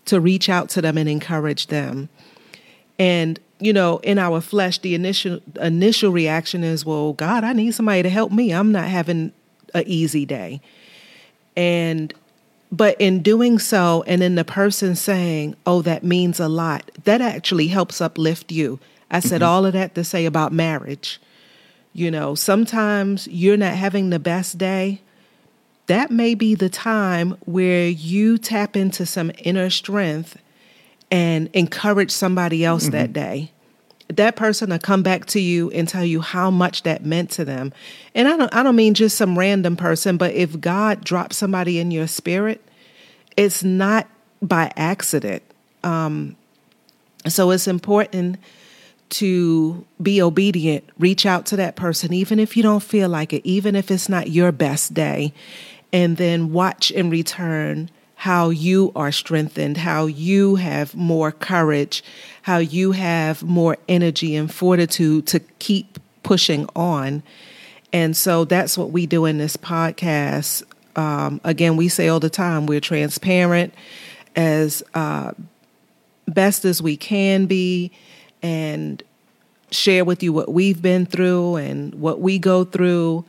to 0.05 0.21
reach 0.21 0.49
out 0.49 0.69
to 0.71 0.81
them 0.81 0.97
and 0.97 1.09
encourage 1.09 1.67
them. 1.67 2.09
And 2.99 3.41
you 3.59 3.73
know, 3.73 3.99
in 3.99 4.19
our 4.19 4.41
flesh, 4.41 4.79
the 4.79 4.95
initial 4.95 5.41
initial 5.61 6.13
reaction 6.13 6.63
is, 6.65 6.85
"Well, 6.85 7.13
God, 7.13 7.45
I 7.45 7.53
need 7.53 7.75
somebody 7.75 8.03
to 8.03 8.11
help 8.11 8.33
me. 8.33 8.53
I'm 8.53 8.73
not 8.73 8.89
having 8.89 9.33
an 9.75 9.85
easy 9.87 10.25
day." 10.25 10.61
And 11.57 12.13
But 12.73 12.97
in 12.99 13.23
doing 13.23 13.59
so, 13.59 14.03
and 14.07 14.23
in 14.23 14.35
the 14.35 14.45
person 14.45 14.97
saying, 14.97 15.57
Oh, 15.67 15.83
that 15.83 16.03
means 16.03 16.41
a 16.41 16.49
lot, 16.49 16.91
that 17.05 17.21
actually 17.21 17.69
helps 17.69 18.01
uplift 18.01 18.51
you. 18.51 18.81
I 19.11 19.21
said 19.21 19.43
mm-hmm. 19.43 19.51
all 19.51 19.67
of 19.67 19.75
that 19.75 19.95
to 19.95 20.03
say 20.03 20.25
about 20.25 20.53
marriage. 20.53 21.21
You 21.93 22.11
know, 22.11 22.35
sometimes 22.35 23.29
you're 23.29 23.59
not 23.59 23.75
having 23.75 24.09
the 24.09 24.19
best 24.19 24.57
day. 24.57 25.03
That 25.87 26.11
may 26.11 26.35
be 26.35 26.55
the 26.55 26.71
time 26.71 27.37
where 27.45 27.89
you 27.89 28.39
tap 28.39 28.75
into 28.75 29.05
some 29.05 29.31
inner 29.41 29.69
strength 29.69 30.39
and 31.11 31.51
encourage 31.53 32.11
somebody 32.11 32.65
else 32.65 32.89
that 32.89 33.13
mm-hmm. 33.13 33.13
day. 33.13 33.53
That 34.17 34.37
person 34.37 34.71
will 34.71 34.79
come 34.79 35.03
back 35.03 35.27
to 35.27 35.41
you 35.41 35.71
and 35.71 35.89
tell 35.89 36.05
you 36.05 36.21
how 36.21 36.51
much 36.51 36.83
that 36.83 37.05
meant 37.05 37.31
to 37.33 37.45
them. 37.45 37.73
And 38.15 38.29
I 38.29 38.37
don't 38.37 38.55
I 38.55 38.63
don't 38.63 38.77
mean 38.77 38.95
just 38.95 39.17
some 39.17 39.39
random 39.39 39.77
person, 39.77 40.17
but 40.17 40.33
if 40.33 40.61
God 40.61 41.05
drops 41.05 41.37
somebody 41.37 41.79
in 41.79 41.91
your 41.91 42.07
spirit, 42.07 42.63
it's 43.37 43.65
not 43.65 44.07
by 44.41 44.73
accident. 44.77 45.43
Um, 45.85 46.37
so 47.27 47.51
it's 47.51 47.69
important 47.69 48.39
to 49.11 49.85
be 50.01 50.23
obedient, 50.23 50.85
reach 50.99 51.27
out 51.27 51.45
to 51.47 51.57
that 51.57 51.77
person, 51.77 52.13
even 52.13 52.39
if 52.39 52.57
you 52.57 52.63
don't 52.63 52.83
feel 52.83 53.09
like 53.09 53.33
it, 53.33 53.43
even 53.45 53.77
if 53.77 53.91
it's 53.91 54.09
not 54.09 54.31
your 54.31 54.53
best 54.53 54.95
day, 54.95 55.35
and 55.93 56.17
then 56.17 56.53
watch 56.53 56.91
in 56.91 57.11
return 57.11 57.91
how 58.23 58.51
you 58.51 58.93
are 58.95 59.11
strengthened, 59.11 59.77
how 59.77 60.07
you 60.07 60.55
have 60.55 60.95
more 60.95 61.33
courage, 61.33 62.05
how 62.43 62.59
you 62.59 62.93
have 62.93 63.43
more 63.43 63.77
energy 63.89 64.37
and 64.37 64.55
fortitude 64.55 65.27
to 65.27 65.41
keep 65.59 65.99
pushing 66.23 66.65
on. 66.77 67.21
And 67.93 68.17
so 68.17 68.45
that's 68.45 68.79
what 68.79 68.93
we 68.93 69.07
do 69.07 69.25
in 69.25 69.39
this 69.39 69.57
podcast. 69.57 70.63
Um, 70.95 71.41
again, 71.43 71.77
we 71.77 71.89
say 71.89 72.07
all 72.07 72.21
the 72.21 72.31
time 72.31 72.67
we're 72.67 72.79
transparent 72.79 73.75
as 74.37 74.85
uh, 74.95 75.33
best 76.29 76.65
as 76.65 76.81
we 76.81 76.97
can 76.97 77.47
be 77.47 77.91
and 78.41 79.03
share 79.73 80.05
with 80.05 80.23
you 80.23 80.33
what 80.33 80.53
we've 80.53 80.81
been 80.81 81.07
through 81.07 81.57
and 81.57 81.93
what 81.97 82.21
we 82.21 82.39
go 82.39 82.63
through. 82.63 83.25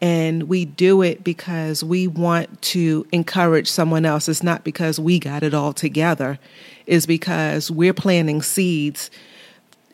And 0.00 0.44
we 0.44 0.64
do 0.64 1.02
it 1.02 1.22
because 1.22 1.84
we 1.84 2.06
want 2.06 2.62
to 2.62 3.06
encourage 3.12 3.70
someone 3.70 4.06
else. 4.06 4.28
It's 4.28 4.42
not 4.42 4.64
because 4.64 4.98
we 4.98 5.18
got 5.18 5.42
it 5.42 5.52
all 5.52 5.72
together, 5.72 6.38
it's 6.86 7.06
because 7.06 7.70
we're 7.70 7.94
planting 7.94 8.42
seeds 8.42 9.10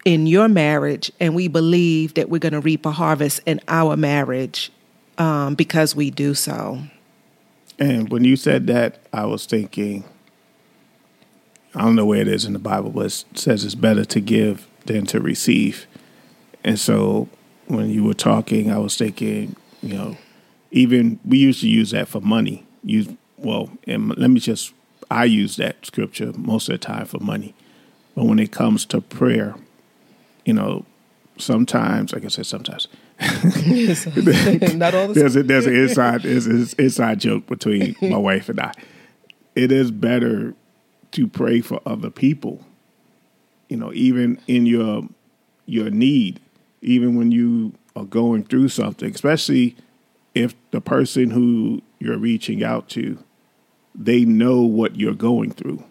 in 0.05 0.29
your 0.29 0.49
marriage 0.49 1.11
and 1.19 1.35
we 1.35 1.49
believe 1.49 2.15
that 2.15 2.29
we're 2.29 2.39
going 2.39 2.53
to 2.53 2.61
reap 2.61 2.87
a 2.87 2.93
harvest 2.93 3.41
in 3.45 3.61
our 3.67 3.97
marriage 3.97 4.71
um, 5.19 5.57
because 5.57 5.97
we 5.97 6.11
do 6.11 6.33
so. 6.33 6.81
And 7.79 8.09
when 8.09 8.23
you 8.23 8.37
said 8.37 8.69
that, 8.69 9.01
I 9.13 9.27
was 9.27 9.47
thinking, 9.47 10.05
I 11.75 11.83
don't 11.83 11.97
know 11.97 12.07
where 12.07 12.21
it 12.21 12.29
is 12.29 12.45
in 12.45 12.53
the 12.53 12.59
Bible, 12.59 12.91
but 12.91 13.07
it 13.07 13.25
says 13.35 13.65
it's 13.65 13.75
better 13.75 14.05
to 14.05 14.21
give 14.21 14.67
than 14.87 15.05
to 15.07 15.21
receive. 15.21 15.87
And 16.65 16.79
so 16.79 17.29
when 17.67 17.91
you 17.91 18.05
were 18.05 18.15
talking, 18.15 18.71
I 18.71 18.79
was 18.79 18.97
thinking, 18.97 19.57
you 19.87 19.95
know, 19.95 20.17
even 20.71 21.21
we 21.25 21.39
used 21.39 21.61
to 21.61 21.69
use 21.69 21.93
that 21.93 22.09
for 22.09 22.21
money. 22.21 22.67
Use 22.83 23.09
well, 23.37 23.71
and 23.87 24.17
let 24.17 24.31
me 24.31 24.41
just 24.41 24.73
I 25.11 25.25
use 25.25 25.57
that 25.57 25.85
scripture 25.87 26.33
most 26.37 26.69
of 26.69 26.75
the 26.75 26.79
time 26.79 27.07
for 27.07 27.19
money. 27.21 27.55
But 28.15 28.25
when 28.25 28.39
it 28.39 28.51
comes 28.51 28.85
to 28.87 29.01
prayer, 29.01 29.55
you 30.45 30.55
know, 30.55 30.85
sometimes, 31.39 32.13
like 32.13 32.25
I 32.25 32.29
said, 32.29 32.47
sometimes 32.47 32.89
not 33.21 34.95
all 34.95 35.09
the 35.09 35.13
there's 35.15 35.37
a, 35.37 35.43
there's 35.43 35.67
an 35.67 35.75
inside 35.75 36.23
there's 36.23 36.47
an 36.47 36.69
inside 36.79 37.21
joke 37.21 37.47
between 37.47 37.97
my 38.03 38.17
wife 38.17 38.49
and 38.49 38.61
I. 38.61 38.73
It 39.55 39.73
is 39.73 39.91
better 39.91 40.55
to 41.13 41.29
pray 41.29 41.61
for 41.61 41.81
other 41.87 42.11
people. 42.11 42.65
You 43.69 43.77
know, 43.77 43.93
even 43.93 44.41
in 44.47 44.67
your 44.67 45.03
your 45.67 45.91
need, 45.91 46.41
even 46.83 47.17
when 47.17 47.33
you 47.33 47.73
are 47.97 48.05
going 48.05 48.45
through 48.45 48.69
something, 48.69 49.11
especially 49.13 49.75
if 50.35 50.55
the 50.71 50.81
person 50.81 51.31
who 51.31 51.83
you're 51.99 52.19
reaching 52.19 52.63
out 52.63 52.89
to, 52.91 53.19
they 53.95 54.25
know 54.25 54.61
what 54.61 54.97
you're 54.97 55.15
going 55.15 55.51
through 55.51 55.83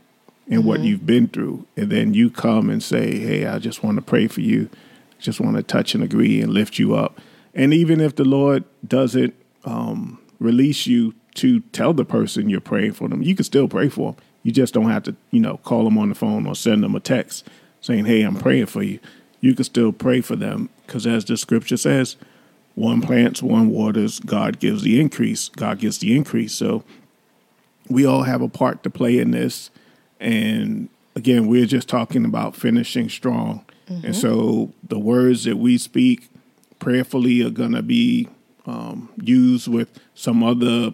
and 0.48 0.64
what 0.64 0.82
you've 0.82 1.08
been 1.08 1.28
through, 1.28 1.66
and 1.76 1.92
then 1.92 2.14
you 2.14 2.30
come 2.30 2.70
and 2.70 2.84
say, 2.84 3.18
"Hey, 3.18 3.48
I 3.48 3.58
just 3.58 3.84
want 3.84 3.96
to 3.96 4.02
pray 4.04 4.28
for 4.28 4.42
you. 4.42 4.70
Just 5.18 5.40
want 5.40 5.58
to 5.58 5.64
touch 5.64 5.96
and 5.96 6.04
agree 6.04 6.40
and 6.40 6.54
lift 6.54 6.78
you 6.78 6.94
up." 6.94 7.20
And 7.56 7.74
even 7.74 8.00
if 8.00 8.16
the 8.16 8.26
Lord 8.26 8.64
doesn't 8.88 9.34
um, 9.64 10.20
release 10.40 10.86
you 10.86 11.16
to 11.36 11.62
tell 11.72 11.94
the 11.94 12.06
person 12.06 12.50
you're 12.50 12.62
praying 12.62 12.94
for 12.94 13.08
them, 13.08 13.24
you 13.24 13.34
can 13.36 13.44
still 13.44 13.68
pray 13.68 13.90
for 13.90 14.12
them. 14.12 14.22
You 14.44 14.52
just 14.52 14.76
don't 14.76 14.92
have 14.92 15.04
to, 15.04 15.16
you 15.32 15.40
know, 15.40 15.58
call 15.58 15.84
them 15.84 15.98
on 15.98 16.10
the 16.10 16.16
phone 16.16 16.46
or 16.46 16.54
send 16.54 16.84
them 16.84 16.94
a 16.94 17.00
text 17.00 17.48
saying, 17.82 18.06
"Hey, 18.06 18.22
I'm 18.22 18.36
praying 18.36 18.68
for 18.68 18.84
you." 18.84 19.00
You 19.42 19.56
can 19.56 19.64
still 19.64 19.92
pray 19.92 20.22
for 20.22 20.36
them 20.36 20.70
because, 20.86 21.08
as 21.08 21.26
the 21.26 21.38
scripture 21.38 21.78
says, 21.78 22.16
one 22.76 23.02
plants, 23.02 23.42
one 23.42 23.70
waters, 23.70 24.20
God 24.20 24.60
gives 24.60 24.84
the 24.84 25.00
increase. 25.00 25.50
God 25.50 25.80
gives 25.80 26.00
the 26.00 26.16
increase. 26.16 26.54
So 26.54 26.84
we 27.90 28.06
all 28.06 28.24
have 28.24 28.42
a 28.42 28.50
part 28.50 28.84
to 28.84 28.90
play 28.90 29.18
in 29.18 29.32
this. 29.32 29.70
And 30.20 30.90
again, 31.16 31.48
we're 31.48 31.66
just 31.66 31.88
talking 31.88 32.26
about 32.26 32.56
finishing 32.56 33.10
strong. 33.10 33.66
And 33.88 34.16
so 34.16 34.74
the 34.84 34.98
words 34.98 35.44
that 35.44 35.58
we 35.58 35.78
speak 35.78 36.30
prayerfully 36.80 37.44
are 37.44 37.52
going 37.52 37.74
to 37.74 37.84
be 37.84 38.28
um, 38.66 39.10
used 39.22 39.68
with 39.68 40.00
some 40.16 40.44
other 40.44 40.92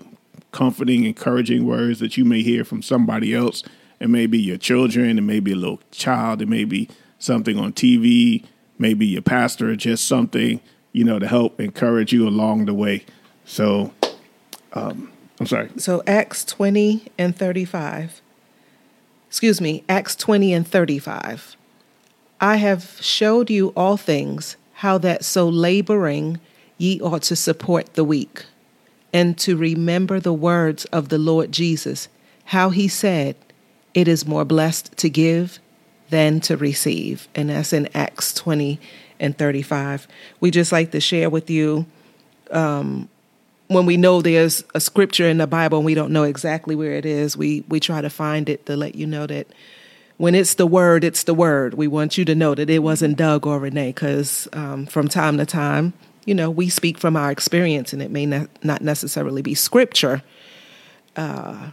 comforting, 0.52 1.06
encouraging 1.06 1.66
words 1.66 2.00
that 2.00 2.18
you 2.18 2.26
may 2.26 2.42
hear 2.42 2.66
from 2.66 2.82
somebody 2.82 3.34
else. 3.34 3.64
It 4.02 4.10
may 4.10 4.26
be 4.26 4.40
your 4.40 4.58
children, 4.58 5.18
it 5.18 5.22
may 5.22 5.40
be 5.40 5.54
a 5.54 5.56
little 5.56 5.80
child, 5.92 6.42
it 6.42 6.50
may 6.50 6.66
be 6.66 6.90
something 7.18 7.58
on 7.58 7.72
TV, 7.72 8.44
maybe 8.82 9.06
your 9.06 9.22
pastor, 9.22 9.76
just 9.76 10.08
something, 10.08 10.60
you 10.92 11.04
know, 11.04 11.20
to 11.20 11.28
help 11.28 11.62
encourage 11.62 12.12
you 12.12 12.28
along 12.28 12.66
the 12.66 12.74
way. 12.74 13.06
So, 13.46 13.94
um, 14.74 15.12
I'm 15.40 15.46
sorry. 15.46 15.70
So 15.78 16.04
Acts 16.06 16.44
20 16.44 17.08
and 17.18 17.36
35. 17.36 18.22
Excuse 19.28 19.62
me, 19.62 19.84
Acts 19.88 20.16
20 20.16 20.54
and 20.54 20.68
35. 20.68 21.56
I 22.42 22.58
have 22.58 22.98
showed 23.00 23.50
you 23.50 23.70
all 23.76 23.98
things, 23.98 24.58
how 24.74 24.98
that 24.98 25.24
so 25.24 25.48
laboring 25.48 26.40
ye 26.78 27.00
ought 27.00 27.22
to 27.24 27.36
support 27.36 27.94
the 27.94 28.04
weak, 28.04 28.46
and 29.14 29.38
to 29.38 29.56
remember 29.56 30.20
the 30.20 30.34
words 30.34 30.86
of 30.86 31.10
the 31.10 31.20
Lord 31.20 31.52
Jesus, 31.52 32.08
how 32.46 32.72
he 32.72 32.88
said, 32.88 33.36
It 33.94 34.08
is 34.08 34.26
more 34.28 34.44
blessed 34.44 34.98
to 34.98 35.10
give 35.10 35.60
than 36.12 36.40
to 36.42 36.56
receive. 36.56 37.28
And 37.34 37.50
that's 37.50 37.74
in 37.74 37.90
Acts 37.96 38.34
20 38.36 38.80
and 39.20 39.38
35. 39.38 40.08
We 40.40 40.52
just 40.52 40.72
like 40.72 40.92
to 40.92 41.00
share 41.00 41.30
with 41.30 41.50
you 41.50 41.88
um, 42.52 43.10
when 43.68 43.86
we 43.86 43.96
know 43.96 44.22
there's 44.22 44.64
a 44.76 44.82
scripture 44.82 45.28
in 45.28 45.38
the 45.38 45.48
Bible 45.48 45.80
and 45.80 45.86
we 45.86 45.96
don't 45.96 46.12
know 46.12 46.24
exactly 46.24 46.76
where 46.76 46.92
it 46.92 47.06
is, 47.06 47.38
we, 47.38 47.64
we 47.70 47.80
try 47.80 48.02
to 48.02 48.10
find 48.10 48.50
it 48.50 48.66
to 48.66 48.76
let 48.76 48.96
you 48.96 49.08
know 49.08 49.26
that 49.26 49.48
when 50.18 50.36
it's 50.36 50.56
the 50.56 50.68
word, 50.68 51.04
it's 51.04 51.24
the 51.24 51.34
word. 51.34 51.74
We 51.76 51.88
want 51.88 52.18
you 52.18 52.26
to 52.26 52.36
know 52.36 52.54
that 52.54 52.70
it 52.70 52.80
wasn't 52.80 53.18
Doug 53.18 53.48
or 53.48 53.60
Renee 53.60 53.90
because 53.90 54.48
um, 54.54 54.86
from 54.86 55.08
time 55.08 55.38
to 55.38 55.46
time, 55.46 55.94
you 56.26 56.36
know, 56.36 56.52
we 56.52 56.70
speak 56.70 56.98
from 56.98 57.16
our 57.16 57.32
experience 57.32 57.94
and 57.94 58.02
it 58.02 58.12
may 58.12 58.26
not, 58.26 58.50
not 58.64 58.82
necessarily 58.82 59.42
be 59.42 59.56
scripture. 59.56 60.22
Uh, 61.16 61.72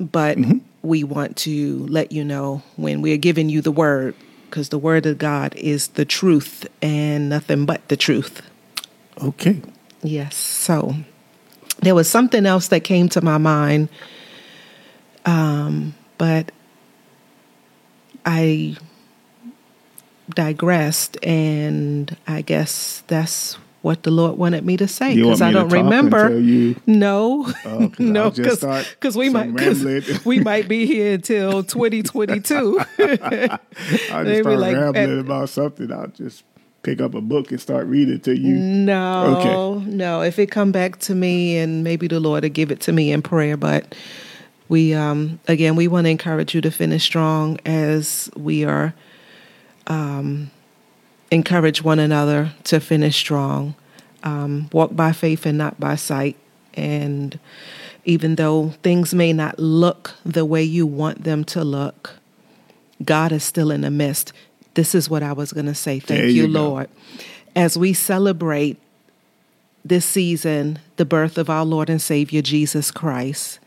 but 0.00 0.38
we 0.82 1.04
want 1.04 1.36
to 1.36 1.86
let 1.86 2.12
you 2.12 2.24
know 2.24 2.62
when 2.76 3.02
we're 3.02 3.16
giving 3.16 3.48
you 3.48 3.60
the 3.60 3.72
word 3.72 4.14
because 4.46 4.70
the 4.70 4.78
word 4.78 5.06
of 5.06 5.18
God 5.18 5.54
is 5.56 5.88
the 5.88 6.04
truth 6.04 6.66
and 6.82 7.28
nothing 7.28 7.66
but 7.66 7.86
the 7.88 7.96
truth. 7.96 8.42
Okay. 9.22 9.62
Yes. 10.02 10.34
So 10.36 10.94
there 11.80 11.94
was 11.94 12.08
something 12.10 12.46
else 12.46 12.68
that 12.68 12.80
came 12.80 13.08
to 13.10 13.20
my 13.20 13.38
mind, 13.38 13.88
um, 15.24 15.94
but 16.18 16.50
I 18.24 18.76
digressed, 20.34 21.16
and 21.24 22.16
I 22.26 22.42
guess 22.42 23.02
that's 23.06 23.56
what 23.82 24.02
the 24.02 24.10
Lord 24.10 24.36
wanted 24.36 24.64
me 24.64 24.76
to 24.76 24.86
say 24.86 25.16
because 25.16 25.40
I 25.40 25.52
don't 25.52 25.70
remember. 25.70 26.38
you- 26.38 26.76
No, 26.86 27.46
Oh, 27.64 27.88
'cause 27.88 27.98
no, 27.98 28.24
I'll 28.24 28.30
just 28.30 28.58
start 28.58 28.86
because 28.98 29.16
we 29.16 29.28
might 29.30 29.54
we 30.26 30.40
might 30.40 30.68
be 30.68 30.84
here 30.86 31.14
until 31.14 31.62
2022. 31.64 32.78
I 32.98 33.58
just 33.58 34.04
start 34.08 34.26
like, 34.58 34.76
rambling 34.76 34.96
and- 34.96 35.20
about 35.20 35.48
something. 35.48 35.90
I'll 35.92 36.08
just 36.08 36.44
pick 36.82 37.00
up 37.00 37.14
a 37.14 37.20
book 37.20 37.50
and 37.50 37.60
start 37.60 37.86
reading 37.86 38.20
to 38.20 38.36
you. 38.36 38.54
No, 38.54 39.36
Okay. 39.80 39.90
no. 39.90 40.22
If 40.22 40.38
it 40.38 40.50
come 40.50 40.72
back 40.72 40.98
to 41.00 41.14
me, 41.14 41.58
and 41.58 41.84
maybe 41.84 42.06
the 42.08 42.20
Lord 42.20 42.42
will 42.42 42.50
give 42.50 42.70
it 42.70 42.80
to 42.82 42.92
me 42.92 43.12
in 43.12 43.22
prayer. 43.22 43.56
But 43.56 43.94
we, 44.68 44.94
um, 44.94 45.40
again, 45.48 45.76
we 45.76 45.88
want 45.88 46.04
to 46.06 46.10
encourage 46.10 46.54
you 46.54 46.60
to 46.62 46.70
finish 46.70 47.02
strong 47.04 47.58
as 47.66 48.30
we 48.36 48.64
are, 48.64 48.94
um, 49.88 50.50
encourage 51.30 51.82
one 51.82 51.98
another 51.98 52.52
to 52.64 52.80
finish 52.80 53.16
strong. 53.16 53.74
Um, 54.22 54.68
walk 54.72 54.94
by 54.94 55.12
faith 55.12 55.46
and 55.46 55.56
not 55.56 55.80
by 55.80 55.96
sight. 55.96 56.36
And 56.74 57.38
Even 58.04 58.36
though 58.36 58.70
things 58.82 59.14
may 59.14 59.32
not 59.32 59.58
look 59.58 60.14
the 60.24 60.44
way 60.44 60.62
you 60.62 60.86
want 60.86 61.24
them 61.24 61.44
to 61.44 61.62
look, 61.64 62.16
God 63.04 63.32
is 63.32 63.44
still 63.44 63.70
in 63.70 63.82
the 63.82 63.90
midst. 63.90 64.32
This 64.74 64.94
is 64.94 65.10
what 65.10 65.22
I 65.22 65.32
was 65.32 65.52
going 65.52 65.66
to 65.66 65.74
say. 65.74 65.98
Thank 66.00 66.20
There 66.20 66.28
you, 66.28 66.42
you. 66.42 66.48
Lord. 66.48 66.88
As 67.54 67.76
we 67.76 67.92
celebrate 67.92 68.78
this 69.84 70.04
season 70.04 70.78
the 70.96 71.04
birth 71.04 71.38
of 71.38 71.50
our 71.50 71.64
Lord 71.64 71.90
and 71.90 72.00
Savior 72.00 72.42
Jesus 72.42 72.90
Christ, 72.90 73.58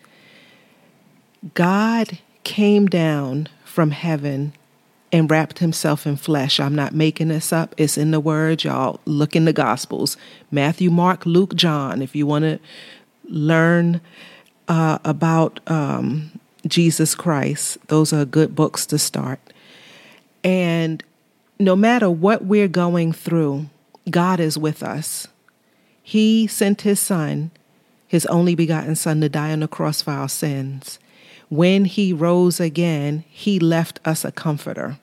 God 1.54 2.20
came 2.44 2.86
down 2.88 3.50
from 3.66 3.92
heaven 3.92 4.54
and 5.14 5.30
wrapped 5.30 5.60
himself 5.60 6.08
in 6.08 6.18
flesh. 6.18 6.60
I'm 6.60 6.74
not 6.74 6.94
making 6.96 7.28
this 7.28 7.54
up. 7.54 7.76
It's 7.78 8.00
in 8.00 8.10
the 8.10 8.20
word, 8.20 8.64
y'all. 8.64 9.00
Look 9.06 9.36
in 9.36 9.46
the 9.46 9.54
Gospels 9.54 10.18
Matthew, 10.52 10.90
Mark, 10.90 11.26
Luke, 11.26 11.56
John. 11.56 12.02
If 12.02 12.16
you 12.16 12.26
want 12.26 12.44
to 12.44 12.60
learn 13.26 14.02
uh, 14.68 14.98
about 15.06 15.60
um, 15.70 16.40
Jesus 16.68 17.14
Christ, 17.14 17.78
those 17.88 18.12
are 18.12 18.26
good 18.26 18.56
books 18.56 18.88
to 18.88 18.98
start. 18.98 19.40
And 20.44 21.04
no 21.60 21.76
matter 21.76 22.10
what 22.10 22.46
we're 22.46 22.68
going 22.68 23.14
through, 23.14 23.68
God 24.10 24.40
is 24.40 24.58
with 24.58 24.82
us. 24.82 25.28
He 26.02 26.48
sent 26.48 26.82
his 26.82 27.00
son, 27.00 27.52
his 28.08 28.26
only 28.26 28.56
begotten 28.56 28.96
son, 28.96 29.22
to 29.22 29.30
die 29.30 29.52
on 29.52 29.60
the 29.60 29.68
cross 29.68 30.02
for 30.02 30.12
our 30.12 30.28
sins. 30.28 30.98
When 31.50 31.86
he 31.86 32.12
rose 32.12 32.60
again, 32.60 33.24
he 33.30 33.60
left 33.60 34.00
us 34.04 34.26
a 34.26 34.32
comforter. 34.32 34.98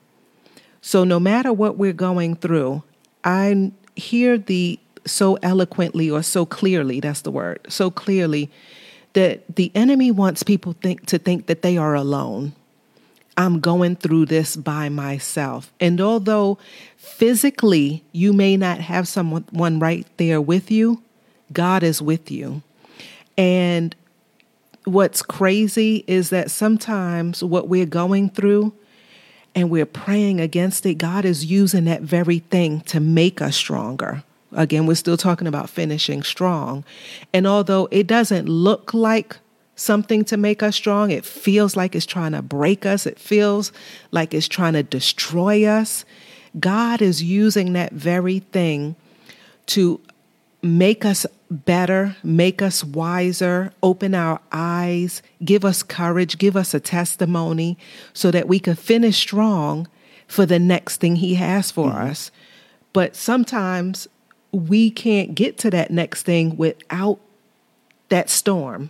So 0.81 1.03
no 1.03 1.19
matter 1.19 1.53
what 1.53 1.77
we're 1.77 1.93
going 1.93 2.35
through, 2.35 2.83
I 3.23 3.71
hear 3.95 4.37
the 4.37 4.79
so 5.05 5.37
eloquently 5.41 6.09
or 6.09 6.23
so 6.23 6.45
clearly, 6.45 6.99
that's 6.99 7.21
the 7.21 7.31
word, 7.31 7.59
so 7.69 7.89
clearly 7.89 8.49
that 9.13 9.55
the 9.55 9.71
enemy 9.75 10.11
wants 10.11 10.43
people 10.43 10.73
think 10.81 11.05
to 11.07 11.17
think 11.17 11.47
that 11.47 11.61
they 11.61 11.77
are 11.77 11.95
alone. 11.95 12.53
I'm 13.37 13.59
going 13.59 13.95
through 13.95 14.25
this 14.25 14.55
by 14.55 14.89
myself. 14.89 15.71
And 15.79 15.99
although 15.99 16.57
physically 16.97 18.03
you 18.11 18.33
may 18.33 18.57
not 18.57 18.79
have 18.79 19.07
someone 19.07 19.79
right 19.79 20.05
there 20.17 20.41
with 20.41 20.69
you, 20.69 21.01
God 21.51 21.83
is 21.83 22.01
with 22.01 22.29
you. 22.29 22.61
And 23.37 23.95
what's 24.85 25.21
crazy 25.21 26.03
is 26.07 26.29
that 26.29 26.51
sometimes 26.51 27.43
what 27.43 27.67
we're 27.67 27.85
going 27.85 28.29
through 28.29 28.73
and 29.53 29.69
we're 29.69 29.85
praying 29.85 30.39
against 30.39 30.85
it, 30.85 30.95
God 30.95 31.25
is 31.25 31.45
using 31.45 31.85
that 31.85 32.01
very 32.01 32.39
thing 32.39 32.81
to 32.81 32.99
make 32.99 33.41
us 33.41 33.55
stronger. 33.55 34.23
Again, 34.53 34.85
we're 34.85 34.95
still 34.95 35.17
talking 35.17 35.47
about 35.47 35.69
finishing 35.69 36.23
strong. 36.23 36.83
And 37.33 37.47
although 37.47 37.87
it 37.91 38.07
doesn't 38.07 38.47
look 38.47 38.93
like 38.93 39.37
something 39.75 40.23
to 40.25 40.37
make 40.37 40.61
us 40.61 40.75
strong, 40.75 41.11
it 41.11 41.25
feels 41.25 41.75
like 41.75 41.95
it's 41.95 42.05
trying 42.05 42.33
to 42.33 42.41
break 42.41 42.85
us, 42.85 43.05
it 43.05 43.19
feels 43.19 43.71
like 44.11 44.33
it's 44.33 44.47
trying 44.47 44.73
to 44.73 44.83
destroy 44.83 45.65
us. 45.65 46.05
God 46.59 47.01
is 47.01 47.23
using 47.23 47.73
that 47.73 47.93
very 47.93 48.39
thing 48.39 48.95
to 49.67 50.01
make 50.61 51.05
us 51.05 51.25
better, 51.49 52.15
make 52.23 52.61
us 52.61 52.83
wiser, 52.83 53.73
open 53.81 54.13
our 54.15 54.39
eyes, 54.51 55.21
give 55.43 55.65
us 55.65 55.83
courage, 55.83 56.37
give 56.37 56.55
us 56.55 56.73
a 56.73 56.79
testimony 56.79 57.77
so 58.13 58.31
that 58.31 58.47
we 58.47 58.59
can 58.59 58.75
finish 58.75 59.17
strong 59.17 59.87
for 60.27 60.45
the 60.45 60.59
next 60.59 60.97
thing 60.97 61.17
He 61.17 61.35
has 61.35 61.71
for 61.71 61.89
mm-hmm. 61.89 62.09
us. 62.09 62.31
But 62.93 63.15
sometimes 63.15 64.07
we 64.51 64.91
can't 64.91 65.35
get 65.35 65.57
to 65.59 65.69
that 65.71 65.91
next 65.91 66.23
thing 66.23 66.57
without 66.57 67.19
that 68.09 68.29
storm. 68.29 68.89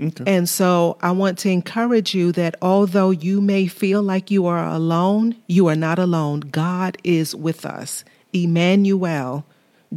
Okay. 0.00 0.24
And 0.26 0.48
so 0.48 0.96
I 1.02 1.10
want 1.10 1.38
to 1.38 1.50
encourage 1.50 2.14
you 2.14 2.30
that 2.32 2.54
although 2.62 3.10
you 3.10 3.40
may 3.40 3.66
feel 3.66 4.02
like 4.02 4.30
you 4.30 4.46
are 4.46 4.64
alone, 4.64 5.36
you 5.48 5.66
are 5.66 5.76
not 5.76 5.98
alone. 5.98 6.40
God 6.40 6.96
is 7.02 7.34
with 7.34 7.66
us. 7.66 8.04
Emmanuel, 8.32 9.44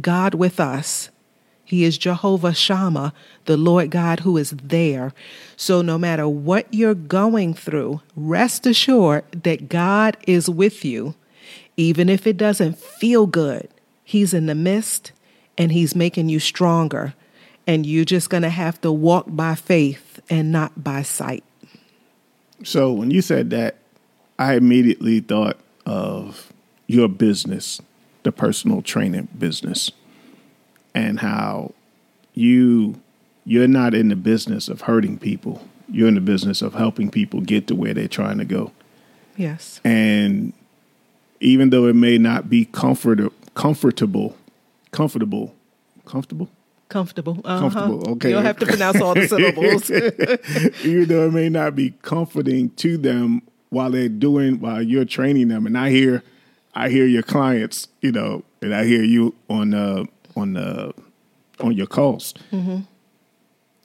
God 0.00 0.34
with 0.34 0.60
us. 0.60 1.10
He 1.64 1.84
is 1.84 1.96
Jehovah 1.96 2.54
Shammah, 2.54 3.14
the 3.46 3.56
Lord 3.56 3.90
God 3.90 4.20
who 4.20 4.36
is 4.36 4.50
there. 4.50 5.14
So 5.56 5.80
no 5.80 5.96
matter 5.96 6.28
what 6.28 6.66
you're 6.72 6.94
going 6.94 7.54
through, 7.54 8.02
rest 8.14 8.66
assured 8.66 9.24
that 9.44 9.68
God 9.68 10.16
is 10.26 10.50
with 10.50 10.84
you. 10.84 11.14
Even 11.76 12.08
if 12.08 12.26
it 12.26 12.36
doesn't 12.36 12.78
feel 12.78 13.26
good, 13.26 13.68
He's 14.04 14.34
in 14.34 14.46
the 14.46 14.54
midst 14.54 15.12
and 15.56 15.72
He's 15.72 15.94
making 15.94 16.28
you 16.28 16.40
stronger. 16.40 17.14
And 17.66 17.86
you're 17.86 18.04
just 18.04 18.28
going 18.28 18.42
to 18.42 18.50
have 18.50 18.80
to 18.82 18.92
walk 18.92 19.26
by 19.28 19.54
faith 19.54 20.20
and 20.28 20.52
not 20.52 20.82
by 20.82 21.02
sight. 21.02 21.44
So 22.64 22.92
when 22.92 23.10
you 23.10 23.22
said 23.22 23.50
that, 23.50 23.76
I 24.38 24.54
immediately 24.54 25.20
thought 25.20 25.58
of 25.86 26.52
your 26.86 27.08
business, 27.08 27.80
the 28.22 28.32
personal 28.32 28.82
training 28.82 29.28
business, 29.38 29.90
and 30.94 31.20
how 31.20 31.72
you 32.34 33.00
you're 33.44 33.68
not 33.68 33.94
in 33.94 34.08
the 34.08 34.16
business 34.16 34.68
of 34.68 34.82
hurting 34.82 35.18
people. 35.18 35.66
You're 35.88 36.08
in 36.08 36.14
the 36.14 36.20
business 36.20 36.62
of 36.62 36.74
helping 36.74 37.10
people 37.10 37.40
get 37.40 37.66
to 37.66 37.74
where 37.74 37.92
they're 37.92 38.08
trying 38.08 38.38
to 38.38 38.44
go. 38.44 38.72
Yes. 39.36 39.80
And 39.84 40.52
even 41.40 41.70
though 41.70 41.86
it 41.86 41.96
may 41.96 42.18
not 42.18 42.48
be 42.48 42.66
comfort 42.66 43.20
comfortable, 43.54 44.36
comfortable, 44.92 45.54
comfortable, 46.06 46.48
Comfortable. 46.92 47.40
Uh-huh. 47.42 47.58
Comfortable, 47.58 48.10
okay. 48.10 48.28
You 48.28 48.34
don't 48.34 48.44
have 48.44 48.58
to 48.58 48.66
pronounce 48.66 49.00
all 49.00 49.14
the 49.14 49.26
syllables. 49.26 49.90
even 50.84 51.08
though 51.08 51.26
it 51.26 51.32
may 51.32 51.48
not 51.48 51.74
be 51.74 51.92
comforting 52.02 52.68
to 52.72 52.98
them 52.98 53.40
while 53.72 53.90
they're 53.90 54.10
doing 54.10 54.60
while 54.60 54.82
you're 54.82 55.06
training 55.06 55.48
them 55.48 55.66
and 55.66 55.78
i 55.78 55.88
hear 55.88 56.22
i 56.74 56.88
hear 56.88 57.06
your 57.06 57.22
clients 57.22 57.88
you 58.00 58.10
know 58.12 58.42
and 58.60 58.74
i 58.74 58.84
hear 58.84 59.02
you 59.02 59.34
on 59.48 59.74
uh 59.74 60.04
on 60.36 60.54
the 60.54 60.92
on 61.60 61.76
your 61.76 61.86
calls. 61.86 62.34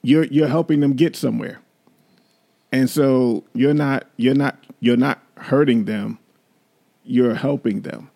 You're 0.02 0.24
you're 0.24 0.48
helping 0.48 0.80
them 0.80 0.94
get 0.94 1.16
somewhere. 1.16 1.60
And 2.72 2.88
so 2.88 3.44
you're 3.54 3.74
not 3.74 4.06
you're 4.16 4.34
not 4.34 4.58
you're 4.80 4.96
not 4.96 5.20
hurting 5.36 5.84
them. 5.84 6.18
You're 7.04 7.34
helping 7.34 7.82
them. 7.82 8.10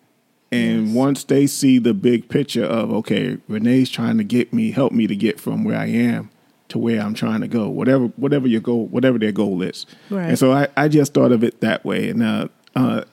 And 0.51 0.93
once 0.93 1.23
they 1.23 1.47
see 1.47 1.79
the 1.79 1.95
big 1.95 2.29
picture 2.29 2.63
of 2.63 2.91
okay 2.93 3.37
renee's 3.47 3.89
trying 3.89 4.17
to 4.19 4.23
get 4.23 4.53
me 4.53 4.71
help 4.71 4.91
me 4.93 5.07
to 5.07 5.15
get 5.15 5.39
from 5.39 5.63
where 5.63 5.77
i 5.77 5.87
am 5.87 6.29
to 6.69 6.77
where 6.77 7.01
i'm 7.01 7.15
trying 7.15 7.41
to 7.41 7.47
go 7.47 7.67
whatever 7.67 8.05
whatever 8.17 8.47
your 8.47 8.61
goal 8.61 8.85
whatever 8.87 9.17
their 9.17 9.31
goal 9.31 9.63
is. 9.63 9.87
Right. 10.11 10.29
and 10.29 10.39
so 10.39 10.51
i, 10.51 10.67
I 10.77 10.89
just 10.89 11.13
thought 11.13 11.31
of 11.31 11.43
it 11.43 11.59
that 11.61 11.83
way. 11.83 12.09
And 12.09 12.21
uh, 12.21 12.47
uh, 12.75 13.03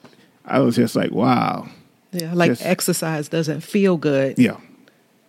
i 0.45 0.59
was 0.59 0.75
just 0.75 0.95
like 0.95 1.11
wow 1.11 1.67
yeah, 2.13 2.33
like 2.33 2.49
Yes. 2.49 2.61
exercise 2.63 3.29
doesn't 3.29 3.61
feel 3.61 3.95
good. 3.97 4.37
yeah 4.37 4.57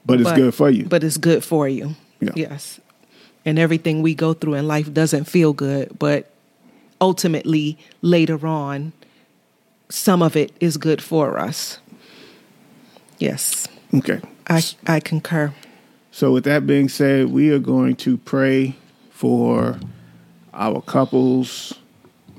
but 0.05 0.20
it's 0.20 0.29
but- 0.31 0.37
good 0.37 0.55
for 0.55 0.68
you 0.70 0.85
But 0.85 1.05
it's 1.05 1.16
good 1.16 1.44
for 1.44 1.68
you. 1.68 1.94
Yeah. 2.20 2.31
Yes. 2.35 2.81
And 3.44 3.59
everything 3.59 4.03
we 4.03 4.14
go 4.14 4.33
through 4.35 4.55
in 4.55 4.66
life 4.68 4.92
doesn't 4.92 5.25
feel 5.25 5.53
good, 5.53 5.96
but 5.98 6.31
ultimately 7.01 7.77
later 8.01 8.46
on, 8.46 8.92
some 9.88 10.22
of 10.22 10.37
it 10.37 10.53
is 10.61 10.77
good 10.77 11.01
for 11.03 11.38
us. 11.38 11.79
Yes. 13.18 13.68
okay 13.94 14.20
I 14.48 14.62
I 14.87 15.01
concur. 15.01 15.53
So, 16.11 16.33
with 16.33 16.44
that 16.44 16.66
being 16.66 16.88
said, 16.88 17.29
we 17.31 17.51
are 17.51 17.59
going 17.61 17.96
to 17.96 18.18
pray 18.18 18.77
for 19.11 19.79
our 20.53 20.83
couples 20.83 21.72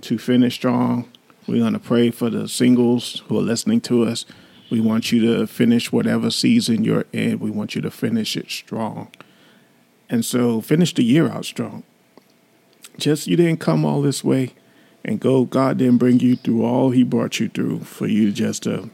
to 0.02 0.18
finish 0.18 0.54
strong. 0.56 1.06
We're 1.48 1.60
going 1.60 1.74
to 1.74 1.80
pray 1.80 2.12
for 2.12 2.30
the 2.30 2.48
singles 2.48 3.22
who 3.28 3.38
are 3.38 3.44
listening 3.44 3.82
to 3.82 4.04
us. 4.04 4.26
We 4.70 4.80
want 4.80 5.12
you 5.12 5.38
to 5.38 5.48
finish 5.48 5.92
whatever 5.92 6.32
season 6.32 6.84
you're 6.84 7.06
in. 7.12 7.40
We 7.40 7.52
want 7.52 7.76
you 7.76 7.82
to 7.82 7.92
finish 7.92 8.36
it 8.36 8.50
strong. 8.50 9.12
And 10.10 10.24
so, 10.24 10.62
finish 10.62 10.94
the 10.94 11.04
year 11.04 11.30
out 11.30 11.46
strong. 11.46 11.84
Just 12.98 13.28
you 13.28 13.36
didn't 13.36 13.60
come 13.60 13.86
all 13.86 14.02
this 14.02 14.24
way 14.24 14.54
and 15.04 15.20
go. 15.20 15.46
God 15.46 15.78
didn't 15.78 15.98
bring 15.98 16.20
you 16.20 16.36
through 16.36 16.64
all 16.64 16.92
He 16.92 17.04
brought 17.04 17.40
you 17.40 17.50
through 17.50 17.82
for 17.82 18.08
you 18.08 18.32
just 18.32 18.64
to 18.64 18.90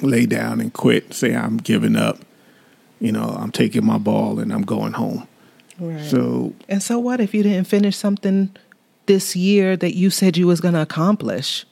lay 0.00 0.26
down 0.26 0.60
and 0.60 0.72
quit, 0.72 1.12
say, 1.12 1.34
I'm 1.34 1.58
giving 1.58 1.96
up 1.96 2.18
you 3.02 3.10
know, 3.10 3.36
I'm 3.36 3.50
taking 3.50 3.84
my 3.84 3.98
ball 3.98 4.38
and 4.38 4.52
I'm 4.52 4.62
going 4.62 4.92
home. 4.92 5.26
Right. 5.78 6.04
So 6.04 6.54
and 6.68 6.80
so 6.80 7.00
what 7.00 7.20
if 7.20 7.34
you 7.34 7.42
didn't 7.42 7.66
finish 7.66 7.96
something 7.96 8.54
this 9.06 9.34
year 9.36 9.76
that 9.76 9.94
you 9.94 10.10
said 10.10 10.36
you 10.36 10.46
was 10.46 10.60
going 10.60 10.74
to 10.74 10.82
accomplish? 10.82 11.64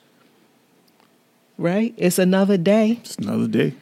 Right? 1.58 1.94
It's 1.96 2.18
another 2.18 2.56
day. 2.56 2.98
it's 3.00 3.16
another 3.16 3.48
day. 3.48 3.74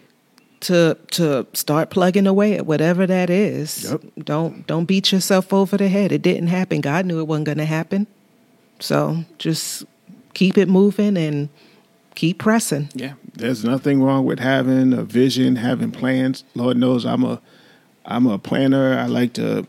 to 0.61 0.97
to 1.13 1.47
start 1.53 1.91
plugging 1.91 2.27
away 2.27 2.57
at 2.57 2.67
whatever 2.67 3.07
that 3.07 3.31
is. 3.31 3.85
Yep. 3.91 4.03
Don't 4.25 4.67
don't 4.67 4.85
beat 4.85 5.13
yourself 5.13 5.53
over 5.53 5.77
the 5.77 5.89
head. 5.89 6.11
It 6.11 6.23
didn't 6.23 6.49
happen. 6.49 6.81
God 6.81 7.07
knew 7.07 7.21
it 7.21 7.27
wasn't 7.29 7.47
going 7.47 7.59
to 7.59 7.65
happen. 7.65 8.07
So 8.81 9.25
just 9.39 9.85
keep 10.35 10.59
it 10.59 10.69
moving 10.69 11.17
and 11.17 11.49
keep 12.15 12.39
pressing. 12.39 12.91
Yeah. 12.95 13.15
There's 13.35 13.65
nothing 13.65 14.03
wrong 14.03 14.25
with 14.25 14.41
having 14.41 14.93
a 14.93 15.05
vision, 15.05 15.57
having 15.57 15.93
plans. 15.93 16.43
Lord 16.55 16.77
knows 16.77 17.07
I'm 17.07 17.25
a 17.25 17.41
I'm 18.05 18.27
a 18.27 18.39
planner. 18.39 18.99
I 18.99 19.07
like 19.07 19.35
to 19.35 19.67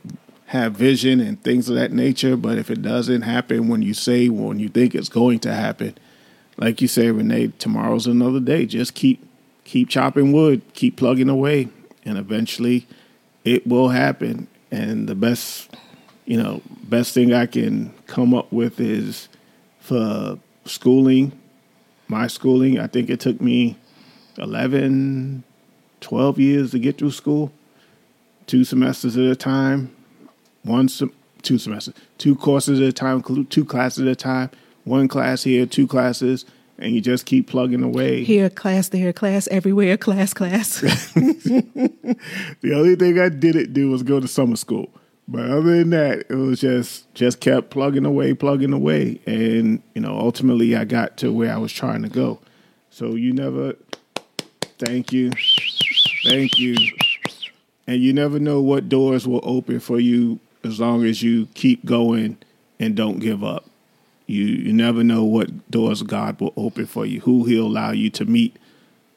have 0.50 0.74
vision 0.74 1.20
and 1.20 1.42
things 1.44 1.70
of 1.70 1.76
that 1.76 1.92
nature. 1.92 2.36
But 2.36 2.58
if 2.58 2.72
it 2.72 2.82
doesn't 2.82 3.22
happen 3.22 3.68
when 3.68 3.84
you 3.84 3.94
say, 3.94 4.30
when 4.30 4.58
you 4.58 4.68
think 4.68 4.96
it's 4.96 5.08
going 5.08 5.38
to 5.42 5.54
happen, 5.54 5.96
like 6.58 6.82
you 6.82 6.88
say, 6.88 7.12
Renee, 7.12 7.54
tomorrow's 7.60 8.08
another 8.08 8.40
day. 8.40 8.66
Just 8.66 8.96
keep 8.96 9.24
keep 9.64 9.90
chopping 9.90 10.32
wood, 10.32 10.64
keep 10.74 10.98
plugging 10.98 11.30
away, 11.30 11.70
and 12.04 12.18
eventually 12.18 12.88
it 13.46 13.68
will 13.68 13.90
happen. 13.90 14.48
And 14.72 15.08
the 15.08 15.14
best, 15.14 15.78
you 16.26 16.42
know, 16.42 16.64
best 16.82 17.14
thing 17.14 17.32
I 17.32 17.46
can 17.46 17.94
come 18.08 18.34
up 18.34 18.52
with 18.52 18.80
is 18.80 19.30
for 19.80 20.40
schooling, 20.66 21.32
my 22.08 22.26
schooling. 22.26 22.80
I 22.80 22.88
think 22.88 23.12
it 23.12 23.20
took 23.20 23.40
me 23.40 23.78
11, 24.40 25.44
12 26.02 26.40
years 26.40 26.72
to 26.72 26.80
get 26.80 26.98
through 26.98 27.12
school, 27.12 27.52
two 28.48 28.64
semesters 28.64 29.16
at 29.16 29.26
a 29.26 29.36
time, 29.36 29.96
one 30.64 30.90
sem- 30.90 31.14
two 31.42 31.58
semesters, 31.58 31.94
two 32.18 32.36
courses 32.36 32.80
at 32.80 32.88
a 32.88 32.94
time, 32.94 33.24
two 33.50 33.66
classes 33.66 34.02
at 34.02 34.08
a 34.08 34.16
time, 34.16 34.50
one 34.84 35.08
class 35.08 35.44
here, 35.44 35.66
two 35.66 35.88
classes, 35.88 36.46
and 36.78 36.96
you 36.96 37.02
just 37.02 37.26
keep 37.26 37.48
plugging 37.48 37.84
away. 37.84 38.24
Here, 38.24 38.50
class, 38.50 38.90
there, 38.90 39.12
class, 39.14 39.48
everywhere, 39.50 39.98
class, 39.98 40.34
class. 40.34 40.80
the 40.82 42.74
only 42.74 42.96
thing 42.96 43.20
I 43.20 43.30
didn't 43.30 43.74
do 43.74 43.90
was 43.90 44.04
go 44.04 44.20
to 44.20 44.28
summer 44.28 44.56
school. 44.56 44.90
But 45.28 45.52
other 45.52 45.78
than 45.78 45.92
that, 45.92 46.26
it 46.28 46.36
was 46.36 46.60
just 46.60 47.14
just 47.14 47.40
kept 47.40 47.70
plugging 47.70 48.06
away, 48.06 48.34
plugging 48.34 48.74
away, 48.74 49.20
and 49.28 49.84
you 49.94 50.02
know, 50.02 50.18
ultimately, 50.18 50.76
I 50.76 50.86
got 50.86 51.18
to 51.18 51.32
where 51.32 51.54
I 51.54 51.58
was 51.58 51.72
trying 51.72 52.02
to 52.02 52.10
go. 52.10 52.40
So 52.90 53.14
you 53.14 53.34
never, 53.34 53.76
thank 54.80 55.14
you, 55.14 55.30
thank 56.24 56.58
you, 56.58 56.76
and 57.86 58.02
you 58.02 58.12
never 58.12 58.40
know 58.40 58.60
what 58.60 58.90
doors 58.90 59.28
will 59.28 59.42
open 59.44 59.80
for 59.80 60.00
you 60.00 60.40
as 60.64 60.80
long 60.80 61.06
as 61.06 61.24
you 61.24 61.48
keep 61.54 61.86
going 61.86 62.38
and 62.80 62.96
don't 62.96 63.20
give 63.20 63.44
up. 63.44 63.66
You 64.28 64.46
you 64.46 64.74
never 64.74 65.04
know 65.04 65.24
what 65.24 65.72
doors 65.72 66.04
God 66.04 66.40
will 66.40 66.54
open 66.56 66.86
for 66.86 67.06
you, 67.06 67.22
who 67.22 67.46
He'll 67.46 67.68
allow 67.68 67.92
you 67.92 68.10
to 68.12 68.26
meet 68.26 68.58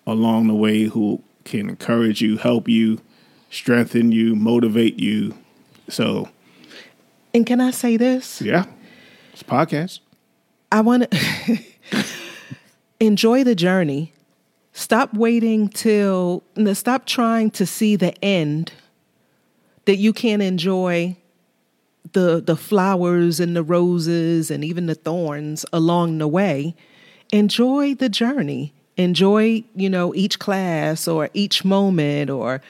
along 0.07 0.49
the 0.49 0.55
way, 0.55 0.85
who 0.85 1.23
can 1.45 1.69
encourage 1.69 2.23
you, 2.23 2.39
help 2.39 2.69
you, 2.69 3.01
strengthen 3.51 4.11
you, 4.11 4.35
motivate 4.35 4.99
you 4.99 5.35
so, 5.89 6.29
and 7.35 7.47
can 7.47 7.61
I 7.61 7.71
say 7.71 7.97
this? 7.97 8.41
Yeah, 8.41 8.65
it's 9.33 9.43
podcast. 9.43 10.01
I 10.71 10.81
want 10.81 11.11
to 11.11 11.59
enjoy 13.01 13.45
the 13.45 13.55
journey. 13.55 14.13
Stop 14.73 15.13
waiting 15.15 15.69
till 15.69 16.43
stop 16.73 17.05
trying 17.05 17.51
to 17.53 17.67
see 17.67 17.97
the 17.97 18.17
end. 18.25 18.73
That 19.85 19.97
you 19.97 20.13
can't 20.13 20.43
enjoy 20.43 21.17
the 22.13 22.43
the 22.45 22.57
flowers 22.57 23.41
and 23.41 23.57
the 23.57 23.63
roses 23.63 24.51
and 24.51 24.65
even 24.65 24.87
the 24.87 24.95
thorns 24.95 25.65
along 25.73 26.19
the 26.19 26.29
way. 26.29 26.75
Enjoy 27.33 27.95
the 27.95 28.09
journey. 28.09 28.75
Enjoy, 28.97 29.65
you 29.75 29.89
know, 29.89 30.15
each 30.15 30.39
class 30.39 31.09
or 31.09 31.31
each 31.33 31.65
moment 31.65 32.29
or 32.31 32.61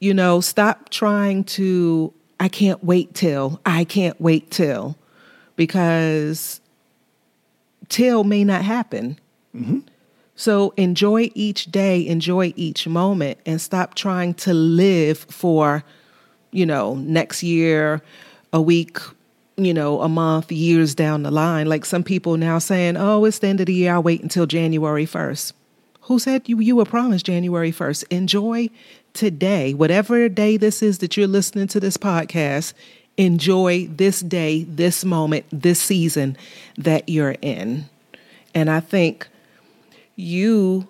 you 0.00 0.12
know, 0.12 0.40
stop 0.40 0.90
trying 0.90 1.44
to 1.44 2.12
I 2.40 2.48
can't 2.48 2.82
wait 2.82 3.14
till, 3.14 3.60
I 3.64 3.84
can't 3.84 4.20
wait 4.20 4.50
till, 4.50 4.96
because 5.54 6.60
till 7.88 8.24
may 8.24 8.42
not 8.42 8.62
happen. 8.64 9.16
Mm-hmm. 9.54 9.78
So 10.34 10.74
enjoy 10.76 11.30
each 11.36 11.70
day, 11.70 12.04
enjoy 12.04 12.52
each 12.56 12.88
moment, 12.88 13.38
and 13.46 13.60
stop 13.60 13.94
trying 13.94 14.34
to 14.34 14.52
live 14.52 15.18
for, 15.18 15.84
you 16.50 16.66
know, 16.66 16.96
next 16.96 17.44
year, 17.44 18.02
a 18.52 18.60
week, 18.60 18.98
you 19.56 19.72
know, 19.74 20.00
a 20.00 20.08
month, 20.08 20.52
years 20.52 20.94
down 20.94 21.22
the 21.22 21.30
line. 21.30 21.66
Like 21.66 21.84
some 21.84 22.02
people 22.02 22.36
now 22.36 22.58
saying, 22.58 22.96
oh, 22.96 23.24
it's 23.24 23.38
the 23.38 23.48
end 23.48 23.60
of 23.60 23.66
the 23.66 23.74
year, 23.74 23.94
I'll 23.94 24.02
wait 24.02 24.22
until 24.22 24.46
January 24.46 25.06
1st. 25.06 25.52
Who 26.02 26.18
said 26.18 26.48
you, 26.48 26.58
you 26.60 26.76
were 26.76 26.84
promised 26.84 27.26
January 27.26 27.72
1st? 27.72 28.04
Enjoy 28.10 28.68
today, 29.14 29.74
whatever 29.74 30.28
day 30.28 30.56
this 30.56 30.82
is 30.82 30.98
that 30.98 31.16
you're 31.16 31.26
listening 31.26 31.68
to 31.68 31.80
this 31.80 31.96
podcast, 31.96 32.74
enjoy 33.16 33.86
this 33.86 34.20
day, 34.20 34.64
this 34.64 35.04
moment, 35.04 35.44
this 35.52 35.80
season 35.80 36.36
that 36.76 37.08
you're 37.08 37.36
in. 37.42 37.88
And 38.54 38.70
I 38.70 38.80
think 38.80 39.28
you, 40.16 40.88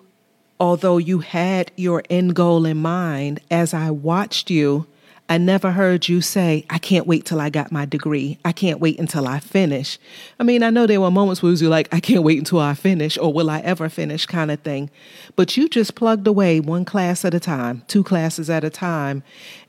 although 0.59 0.97
you 0.97 1.19
had 1.19 1.71
your 1.75 2.03
end 2.09 2.35
goal 2.35 2.65
in 2.65 2.77
mind, 2.77 3.39
as 3.51 3.73
I 3.73 3.91
watched 3.91 4.49
you, 4.49 4.87
I 5.29 5.37
never 5.37 5.71
heard 5.71 6.09
you 6.09 6.21
say, 6.21 6.65
I 6.69 6.77
can't 6.77 7.07
wait 7.07 7.25
till 7.25 7.39
I 7.39 7.49
got 7.49 7.71
my 7.71 7.85
degree. 7.85 8.37
I 8.43 8.51
can't 8.51 8.79
wait 8.79 8.99
until 8.99 9.27
I 9.27 9.39
finish. 9.39 9.97
I 10.39 10.43
mean, 10.43 10.63
I 10.63 10.69
know 10.69 10.85
there 10.85 10.99
were 10.99 11.11
moments 11.11 11.41
where 11.41 11.53
you 11.53 11.69
like, 11.69 11.87
I 11.93 12.01
can't 12.01 12.23
wait 12.23 12.37
until 12.37 12.59
I 12.59 12.73
finish 12.73 13.17
or 13.17 13.31
will 13.31 13.49
I 13.49 13.59
ever 13.61 13.87
finish 13.87 14.25
kind 14.25 14.51
of 14.51 14.59
thing. 14.59 14.89
But 15.35 15.55
you 15.55 15.69
just 15.69 15.95
plugged 15.95 16.27
away 16.27 16.59
one 16.59 16.83
class 16.83 17.23
at 17.23 17.33
a 17.33 17.39
time, 17.39 17.83
two 17.87 18.03
classes 18.03 18.49
at 18.49 18.65
a 18.65 18.69
time, 18.69 19.23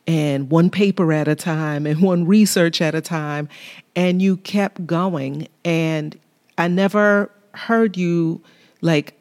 and 0.08 0.50
one 0.50 0.70
paper 0.70 1.12
at 1.12 1.28
a 1.28 1.36
time, 1.36 1.86
and 1.86 2.02
one 2.02 2.26
research 2.26 2.80
at 2.80 2.94
a 2.94 3.00
time. 3.00 3.48
And 3.94 4.20
you 4.20 4.38
kept 4.38 4.86
going. 4.86 5.46
And 5.64 6.18
I 6.58 6.66
never 6.66 7.30
heard 7.52 7.96
you 7.96 8.42
like 8.80 9.14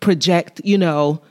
project, 0.00 0.60
you 0.64 0.76
know, 0.78 1.22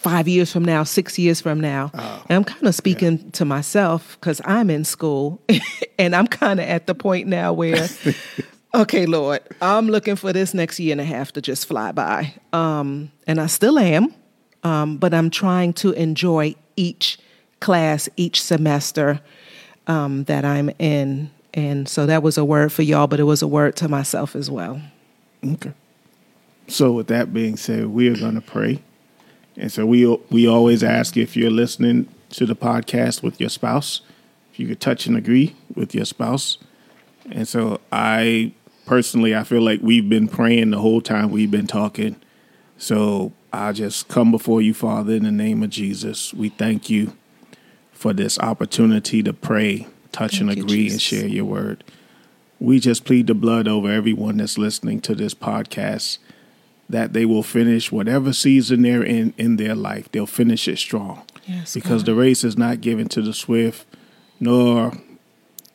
five 0.00 0.26
years 0.26 0.50
from 0.50 0.64
now, 0.64 0.82
six 0.82 1.18
years 1.18 1.42
from 1.42 1.60
now. 1.60 1.90
Oh, 1.92 2.24
and 2.28 2.36
I'm 2.36 2.44
kind 2.44 2.66
of 2.66 2.74
speaking 2.74 3.18
yeah. 3.18 3.30
to 3.32 3.44
myself 3.44 4.16
because 4.18 4.40
I'm 4.46 4.70
in 4.70 4.84
school 4.84 5.42
and 5.98 6.16
I'm 6.16 6.26
kind 6.26 6.58
of 6.58 6.66
at 6.66 6.86
the 6.86 6.94
point 6.94 7.28
now 7.28 7.52
where, 7.52 7.86
okay, 8.74 9.04
Lord, 9.04 9.40
I'm 9.60 9.88
looking 9.88 10.16
for 10.16 10.32
this 10.32 10.54
next 10.54 10.80
year 10.80 10.92
and 10.92 11.02
a 11.02 11.04
half 11.04 11.32
to 11.32 11.42
just 11.42 11.66
fly 11.66 11.92
by. 11.92 12.34
Um, 12.54 13.12
and 13.26 13.38
I 13.38 13.46
still 13.46 13.78
am, 13.78 14.14
um, 14.64 14.96
but 14.96 15.12
I'm 15.12 15.28
trying 15.28 15.74
to 15.74 15.92
enjoy 15.92 16.54
each 16.76 17.18
class, 17.60 18.08
each 18.16 18.42
semester 18.42 19.20
um, 19.86 20.24
that 20.24 20.46
I'm 20.46 20.70
in. 20.78 21.30
And 21.52 21.86
so 21.86 22.06
that 22.06 22.22
was 22.22 22.38
a 22.38 22.44
word 22.44 22.72
for 22.72 22.82
y'all, 22.82 23.06
but 23.06 23.20
it 23.20 23.24
was 23.24 23.42
a 23.42 23.48
word 23.48 23.76
to 23.76 23.88
myself 23.88 24.34
as 24.34 24.50
well. 24.50 24.80
Okay. 25.44 25.72
So, 26.68 26.92
with 26.92 27.08
that 27.08 27.34
being 27.34 27.56
said, 27.56 27.86
we 27.86 28.08
are 28.08 28.16
going 28.16 28.36
to 28.36 28.40
pray 28.40 28.80
and 29.56 29.70
so 29.70 29.86
we 29.86 30.06
we 30.30 30.46
always 30.46 30.82
ask 30.82 31.16
if 31.16 31.36
you're 31.36 31.50
listening 31.50 32.08
to 32.30 32.46
the 32.46 32.56
podcast 32.56 33.22
with 33.22 33.40
your 33.40 33.50
spouse, 33.50 34.00
if 34.52 34.60
you 34.60 34.66
could 34.66 34.80
touch 34.80 35.06
and 35.06 35.16
agree 35.16 35.56
with 35.74 35.94
your 35.94 36.04
spouse. 36.04 36.58
And 37.30 37.46
so 37.46 37.80
I 37.92 38.52
personally 38.86 39.34
I 39.34 39.44
feel 39.44 39.62
like 39.62 39.80
we've 39.82 40.08
been 40.08 40.28
praying 40.28 40.70
the 40.70 40.78
whole 40.78 41.00
time 41.00 41.30
we've 41.30 41.50
been 41.50 41.66
talking. 41.66 42.16
So 42.78 43.32
I 43.52 43.72
just 43.72 44.08
come 44.08 44.30
before 44.30 44.62
you, 44.62 44.72
Father, 44.72 45.12
in 45.12 45.24
the 45.24 45.32
name 45.32 45.62
of 45.62 45.70
Jesus. 45.70 46.32
We 46.32 46.48
thank 46.48 46.88
you 46.88 47.16
for 47.92 48.12
this 48.12 48.38
opportunity 48.38 49.22
to 49.22 49.32
pray, 49.32 49.86
touch 50.12 50.38
thank 50.38 50.42
and 50.42 50.50
agree, 50.50 50.84
you, 50.84 50.92
and 50.92 51.02
share 51.02 51.26
your 51.26 51.44
word. 51.44 51.84
We 52.58 52.78
just 52.78 53.04
plead 53.04 53.26
the 53.26 53.34
blood 53.34 53.68
over 53.68 53.90
everyone 53.90 54.38
that's 54.38 54.56
listening 54.56 55.00
to 55.02 55.14
this 55.14 55.34
podcast 55.34 56.18
that 56.90 57.12
they 57.12 57.24
will 57.24 57.42
finish 57.42 57.92
whatever 57.92 58.32
season 58.32 58.82
they're 58.82 59.02
in 59.02 59.32
in 59.38 59.56
their 59.56 59.74
life. 59.74 60.10
They'll 60.10 60.26
finish 60.26 60.68
it 60.68 60.78
strong. 60.78 61.22
Yes, 61.46 61.74
because 61.74 62.02
God. 62.02 62.06
the 62.06 62.14
race 62.14 62.44
is 62.44 62.58
not 62.58 62.80
given 62.80 63.08
to 63.08 63.22
the 63.22 63.32
swift, 63.32 63.86
nor 64.38 64.92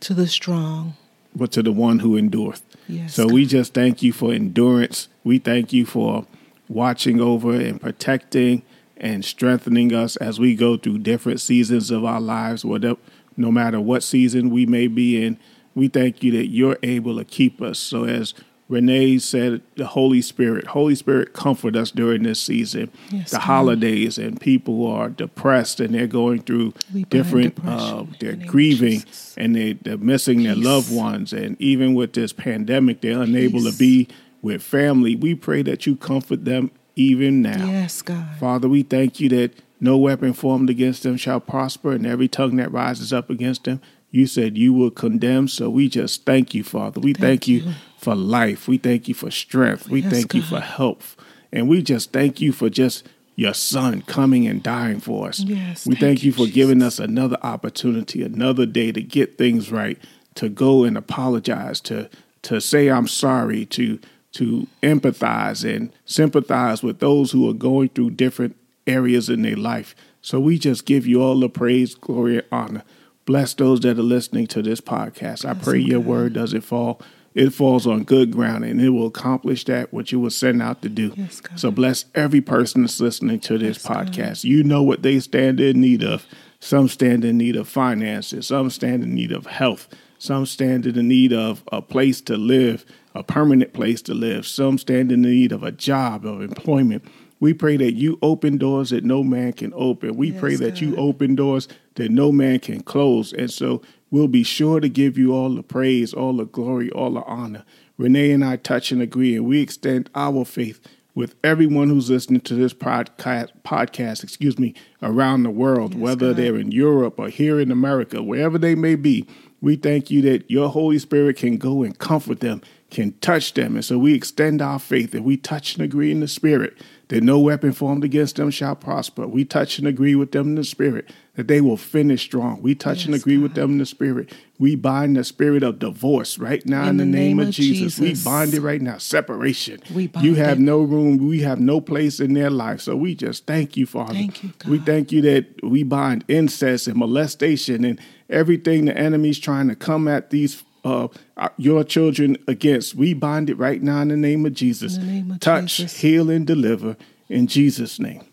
to 0.01 0.13
the 0.13 0.27
strong, 0.27 0.95
but 1.35 1.51
to 1.53 1.63
the 1.63 1.71
one 1.71 1.99
who 1.99 2.17
endureth. 2.17 2.63
Yes, 2.87 3.15
so 3.15 3.25
God. 3.25 3.33
we 3.33 3.45
just 3.45 3.73
thank 3.73 4.03
you 4.03 4.13
for 4.13 4.31
endurance. 4.31 5.07
We 5.23 5.39
thank 5.39 5.73
you 5.73 5.85
for 5.85 6.25
watching 6.67 7.19
over 7.19 7.53
and 7.53 7.79
protecting 7.79 8.63
and 8.97 9.23
strengthening 9.23 9.93
us 9.93 10.15
as 10.17 10.39
we 10.39 10.55
go 10.55 10.77
through 10.77 10.99
different 10.99 11.41
seasons 11.41 11.91
of 11.91 12.05
our 12.05 12.21
lives, 12.21 12.63
whatever, 12.63 12.99
no 13.37 13.51
matter 13.51 13.79
what 13.79 14.03
season 14.03 14.49
we 14.49 14.65
may 14.65 14.87
be 14.87 15.23
in. 15.23 15.37
We 15.73 15.89
thank 15.89 16.23
you 16.23 16.31
that 16.33 16.47
you're 16.47 16.77
able 16.83 17.17
to 17.17 17.25
keep 17.25 17.61
us. 17.61 17.79
So 17.79 18.05
as 18.05 18.33
Renee 18.67 19.19
said, 19.19 19.61
the 19.75 19.85
Holy 19.85 20.21
Spirit. 20.21 20.67
Holy 20.67 20.95
Spirit, 20.95 21.33
comfort 21.33 21.75
us 21.75 21.91
during 21.91 22.23
this 22.23 22.41
season. 22.41 22.91
Yes, 23.11 23.29
the 23.29 23.37
God. 23.37 23.43
holidays, 23.43 24.17
and 24.17 24.41
people 24.41 24.87
are 24.87 25.09
depressed 25.09 25.79
and 25.79 25.93
they're 25.93 26.07
going 26.07 26.41
through 26.41 26.73
we 26.93 27.03
different, 27.03 27.59
uh, 27.63 28.05
they're 28.19 28.35
grieving 28.35 29.03
and 29.37 29.55
they, 29.55 29.73
they're 29.73 29.97
missing 29.97 30.39
Peace. 30.39 30.47
their 30.47 30.55
loved 30.55 30.93
ones. 30.93 31.31
And 31.31 31.61
even 31.61 31.93
with 31.93 32.13
this 32.13 32.33
pandemic, 32.33 33.01
they're 33.01 33.21
unable 33.21 33.61
Peace. 33.61 33.73
to 33.73 33.79
be 33.79 34.07
with 34.41 34.63
family. 34.63 35.15
We 35.15 35.35
pray 35.35 35.61
that 35.61 35.85
you 35.85 35.95
comfort 35.95 36.45
them 36.45 36.71
even 36.95 37.43
now. 37.43 37.67
Yes, 37.67 38.01
God. 38.01 38.35
Father, 38.39 38.67
we 38.67 38.81
thank 38.81 39.19
you 39.19 39.29
that 39.29 39.51
no 39.79 39.97
weapon 39.97 40.33
formed 40.33 40.69
against 40.69 41.03
them 41.03 41.17
shall 41.17 41.39
prosper, 41.39 41.91
and 41.91 42.07
every 42.07 42.27
tongue 42.27 42.55
that 42.55 42.71
rises 42.71 43.11
up 43.11 43.29
against 43.29 43.65
them 43.65 43.81
you 44.15 44.25
said 44.27 44.57
you 44.57 44.71
will 44.71 44.91
condemn. 44.91 45.49
So 45.49 45.69
we 45.69 45.89
just 45.89 46.25
thank 46.25 46.53
you, 46.53 46.63
Father. 46.63 47.01
We 47.01 47.13
thank, 47.13 47.21
thank 47.21 47.47
you. 47.49 47.59
you. 47.59 47.73
For 48.05 48.15
life. 48.15 48.67
We 48.67 48.77
thank 48.77 49.07
you 49.07 49.15
for 49.15 49.31
strength. 49.31 49.89
We 49.89 50.01
yes, 50.01 50.11
thank 50.11 50.27
God. 50.29 50.37
you 50.37 50.43
for 50.43 50.59
health. 50.59 51.17
And 51.51 51.67
we 51.67 51.81
just 51.81 52.13
thank 52.13 52.39
you 52.39 52.51
for 52.51 52.69
just 52.69 53.07
your 53.35 53.55
son 53.55 54.03
coming 54.03 54.47
and 54.47 54.61
dying 54.61 54.99
for 54.99 55.27
us. 55.27 55.39
Yes, 55.39 55.87
we 55.87 55.95
thank, 55.95 55.99
thank 55.99 56.23
you 56.23 56.27
you, 56.27 56.31
for 56.33 56.45
giving 56.45 56.83
us 56.83 56.99
another 56.99 57.37
opportunity, 57.41 58.21
another 58.21 58.67
day 58.67 58.91
to 58.91 59.01
get 59.01 59.39
things 59.39 59.71
right, 59.71 59.97
to 60.35 60.49
go 60.49 60.83
and 60.83 60.97
apologize, 60.97 61.81
to 61.81 62.07
to 62.43 62.61
say 62.61 62.89
I'm 62.89 63.07
sorry, 63.07 63.65
to 63.65 63.99
to 64.33 64.67
empathize 64.83 65.67
and 65.67 65.91
sympathize 66.05 66.83
with 66.83 66.99
those 66.99 67.31
who 67.31 67.49
are 67.49 67.53
going 67.53 67.89
through 67.89 68.11
different 68.11 68.55
areas 68.85 69.29
in 69.29 69.41
their 69.41 69.55
life. 69.55 69.95
So 70.21 70.39
we 70.39 70.59
just 70.59 70.85
give 70.85 71.07
you 71.07 71.23
all 71.23 71.39
the 71.39 71.49
praise, 71.49 71.95
glory, 71.95 72.37
and 72.37 72.47
honor. 72.51 72.83
Bless 73.25 73.55
those 73.55 73.79
that 73.79 73.97
are 73.97 74.03
listening 74.03 74.45
to 74.47 74.61
this 74.61 74.79
podcast. 74.79 75.43
I 75.43 75.55
pray 75.55 75.79
your 75.79 75.99
word 75.99 76.33
doesn't 76.33 76.61
fall. 76.61 77.01
It 77.35 77.51
falls 77.51 77.85
on 77.85 78.03
good 78.05 78.31
ground 78.31 78.63
and 78.63 78.81
it 78.81 78.89
will 78.89 79.07
accomplish 79.07 79.65
that 79.65 79.93
what 79.93 80.11
you 80.11 80.19
were 80.21 80.29
sent 80.29 80.61
out 80.61 80.81
to 80.81 80.89
do. 80.89 81.13
Yes, 81.15 81.41
God. 81.41 81.59
so 81.59 81.69
bless 81.69 82.05
every 82.15 82.41
person 82.41 82.81
that's 82.83 82.99
listening 83.01 83.39
to 83.41 83.57
this 83.57 83.77
Yes, 83.77 83.85
God. 83.85 84.07
podcast. 84.07 84.43
You 84.45 84.63
know 84.63 84.81
what 84.81 85.03
they 85.03 85.19
stand 85.19 85.59
in 85.59 85.81
need 85.81 86.01
of. 86.03 86.25
Some 86.61 86.87
stand 86.87 87.23
in 87.25 87.37
need 87.37 87.57
of 87.57 87.67
finances. 87.67 88.47
Some 88.47 88.69
stand 88.69 89.03
in 89.03 89.13
need 89.13 89.31
of 89.33 89.45
health. 89.47 89.87
Some 90.17 90.45
stand 90.45 90.87
in 90.87 90.95
the 90.95 91.03
need 91.03 91.33
of 91.33 91.61
a 91.71 91.81
place 91.81 92.21
to 92.21 92.37
live, 92.37 92.85
a 93.13 93.21
permanent 93.21 93.73
place 93.73 94.01
to 94.03 94.13
live. 94.13 94.47
Some 94.47 94.77
stand 94.77 95.11
in 95.11 95.21
need 95.23 95.51
of 95.51 95.61
a 95.61 95.73
job, 95.73 96.25
of 96.25 96.41
employment. 96.41 97.03
We 97.41 97.53
pray 97.53 97.75
that 97.77 97.93
you 97.95 98.17
open 98.21 98.57
doors 98.57 98.91
that 98.91 99.03
no 99.03 99.21
man 99.21 99.51
can 99.53 99.73
open. 99.75 100.15
We 100.15 100.31
pray 100.31 100.51
Yes, 100.51 100.59
that 100.61 100.81
you 100.81 100.95
open 100.95 101.35
doors 101.35 101.67
that 101.95 102.09
no 102.09 102.31
man 102.31 102.59
can 102.59 102.81
close. 102.81 103.33
And 103.33 103.51
so 103.51 103.81
we'll 104.15 104.27
be 104.29 104.43
sure 104.43 104.79
to 104.79 104.87
give 104.87 105.17
you 105.17 105.33
all 105.33 105.53
the 105.53 105.61
praise, 105.61 106.13
all 106.13 106.37
the 106.37 106.45
glory, 106.45 106.89
all 106.91 107.11
the 107.11 107.23
honor. 107.23 107.65
Renee 107.97 108.31
and 108.31 108.45
I 108.45 108.55
touch 108.55 108.93
and 108.93 109.01
agree, 109.01 109.35
and 109.35 109.45
we 109.45 109.59
extend 109.61 110.09
our 110.15 110.45
faith 110.45 110.79
with 111.13 111.35
everyone 111.43 111.89
who's 111.89 112.09
listening 112.09 112.39
to 112.41 112.53
this 112.55 112.73
podcast, 112.73 113.49
podcast 113.65 114.23
excuse 114.23 114.57
me, 114.57 114.73
around 115.03 115.43
the 115.43 115.49
world, 115.49 115.93
Yes, 115.93 116.01
whether 116.01 116.27
God. 116.29 116.37
they're 116.37 116.55
in 116.55 116.71
Europe 116.71 117.19
or 117.19 117.27
here 117.27 117.59
in 117.59 117.71
America, 117.71 118.23
wherever 118.23 118.57
they 118.57 118.73
may 118.73 118.95
be. 118.95 119.27
We 119.59 119.75
thank 119.75 120.09
you 120.09 120.21
that 120.21 120.49
your 120.49 120.69
Holy 120.69 120.97
Spirit 120.99 121.35
can 121.35 121.57
go 121.57 121.83
and 121.83 121.97
comfort 121.99 122.39
them, 122.39 122.61
can 122.91 123.11
touch 123.19 123.53
them. 123.53 123.75
And 123.75 123.83
so 123.83 123.97
we 123.97 124.13
extend 124.13 124.61
our 124.61 124.79
faith 124.79 125.11
that 125.11 125.23
we 125.23 125.35
touch 125.35 125.75
and 125.75 125.83
agree 125.83 126.11
in 126.11 126.21
the 126.21 126.27
Spirit 126.29 126.81
that 127.09 127.21
no 127.21 127.37
weapon 127.39 127.73
formed 127.73 128.05
against 128.05 128.37
them 128.37 128.49
shall 128.49 128.77
prosper. 128.77 129.27
We 129.27 129.43
touch 129.43 129.77
and 129.77 129.85
agree 129.87 130.15
with 130.15 130.31
them 130.31 130.47
in 130.49 130.55
the 130.55 130.63
Spirit 130.63 131.11
that 131.35 131.47
they 131.47 131.61
will 131.61 131.77
finish 131.77 132.21
strong. 132.21 132.61
We 132.61 132.75
touch 132.75 133.05
and 133.05 133.13
Yes, 133.13 133.21
agree 133.21 133.37
with 133.37 133.55
them 133.55 133.73
in 133.73 133.77
the 133.77 133.85
Spirit. 133.85 134.33
We 134.57 134.75
bind 134.75 135.17
the 135.17 135.23
spirit 135.25 135.63
of 135.63 135.79
divorce 135.79 136.37
right 136.37 136.65
now 136.65 136.87
in, 136.87 136.95
the, 136.95 137.05
name, 137.05 137.39
of 137.39 137.49
Jesus. 137.49 137.99
We 137.99 138.15
bind 138.23 138.53
it 138.53 138.61
right 138.61 138.81
now. 138.81 138.97
Separation. 138.99 139.81
We 139.93 140.07
bind 140.07 140.25
you 140.25 140.35
have 140.35 140.59
it. 140.59 140.61
no 140.61 140.81
room. 140.81 141.17
We 141.17 141.41
have 141.41 141.59
no 141.59 141.81
place 141.81 142.21
in 142.21 142.33
their 142.33 142.49
life. 142.49 142.79
So 142.79 142.95
we 142.95 143.15
just 143.15 143.45
thank 143.45 143.75
you, 143.75 143.85
Father. 143.85 144.13
Thank 144.13 144.43
you, 144.43 144.53
God. 144.57 144.71
We 144.71 144.79
thank 144.79 145.11
you 145.11 145.21
that 145.23 145.61
we 145.61 145.83
bind 145.83 146.23
incest 146.29 146.87
and 146.87 146.95
molestation 146.95 147.83
and 147.83 147.99
everything 148.29 148.85
the 148.85 148.97
enemy's 148.97 149.39
trying 149.39 149.67
to 149.67 149.75
come 149.75 150.07
at 150.07 150.29
these 150.29 150.63
uh, 150.85 151.07
uh, 151.35 151.49
your 151.57 151.83
children 151.83 152.37
against. 152.47 152.95
We 152.95 153.13
bind 153.13 153.49
it 153.49 153.57
right 153.57 153.81
now 153.81 154.01
in 154.01 154.07
the 154.07 154.17
name 154.17 154.45
of 154.45 154.53
Jesus. 154.53 154.95
In 154.97 155.07
name 155.07 155.31
of 155.31 155.39
Touch, 155.39 155.77
Jesus. 155.77 155.99
heal, 155.99 156.29
and 156.29 156.47
deliver 156.47 156.95
in 157.27 157.47
Jesus' 157.47 157.99
name. 157.99 158.23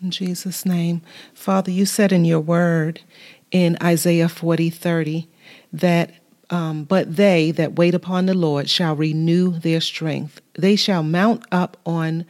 In 0.00 0.12
Jesus' 0.12 0.64
name. 0.64 1.02
Father, 1.34 1.72
you 1.72 1.84
said 1.84 2.12
in 2.12 2.24
your 2.24 2.40
word 2.40 3.00
in 3.50 3.76
Isaiah 3.82 4.28
40 4.28 4.70
30 4.70 5.28
that, 5.72 6.12
um, 6.50 6.84
but 6.84 7.16
they 7.16 7.50
that 7.52 7.74
wait 7.74 7.94
upon 7.94 8.26
the 8.26 8.34
Lord 8.34 8.70
shall 8.70 8.94
renew 8.94 9.58
their 9.58 9.80
strength. 9.80 10.40
They 10.54 10.76
shall 10.76 11.02
mount 11.02 11.44
up 11.50 11.76
on, 11.84 12.26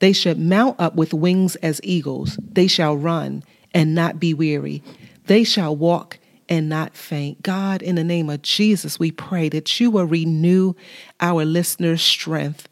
they 0.00 0.12
should 0.12 0.38
mount 0.38 0.80
up 0.80 0.96
with 0.96 1.14
wings 1.14 1.54
as 1.56 1.80
eagles. 1.84 2.36
They 2.42 2.66
shall 2.66 2.96
run 2.96 3.44
and 3.72 3.94
not 3.94 4.18
be 4.18 4.34
weary. 4.34 4.82
They 5.26 5.44
shall 5.44 5.76
walk 5.76 6.18
and 6.48 6.68
not 6.68 6.96
faint. 6.96 7.42
God, 7.42 7.82
in 7.82 7.94
the 7.94 8.04
name 8.04 8.28
of 8.28 8.42
Jesus, 8.42 8.98
we 8.98 9.12
pray 9.12 9.48
that 9.50 9.78
you 9.80 9.92
will 9.92 10.06
renew 10.06 10.74
our 11.20 11.44
listeners' 11.44 12.02
strength 12.02 12.68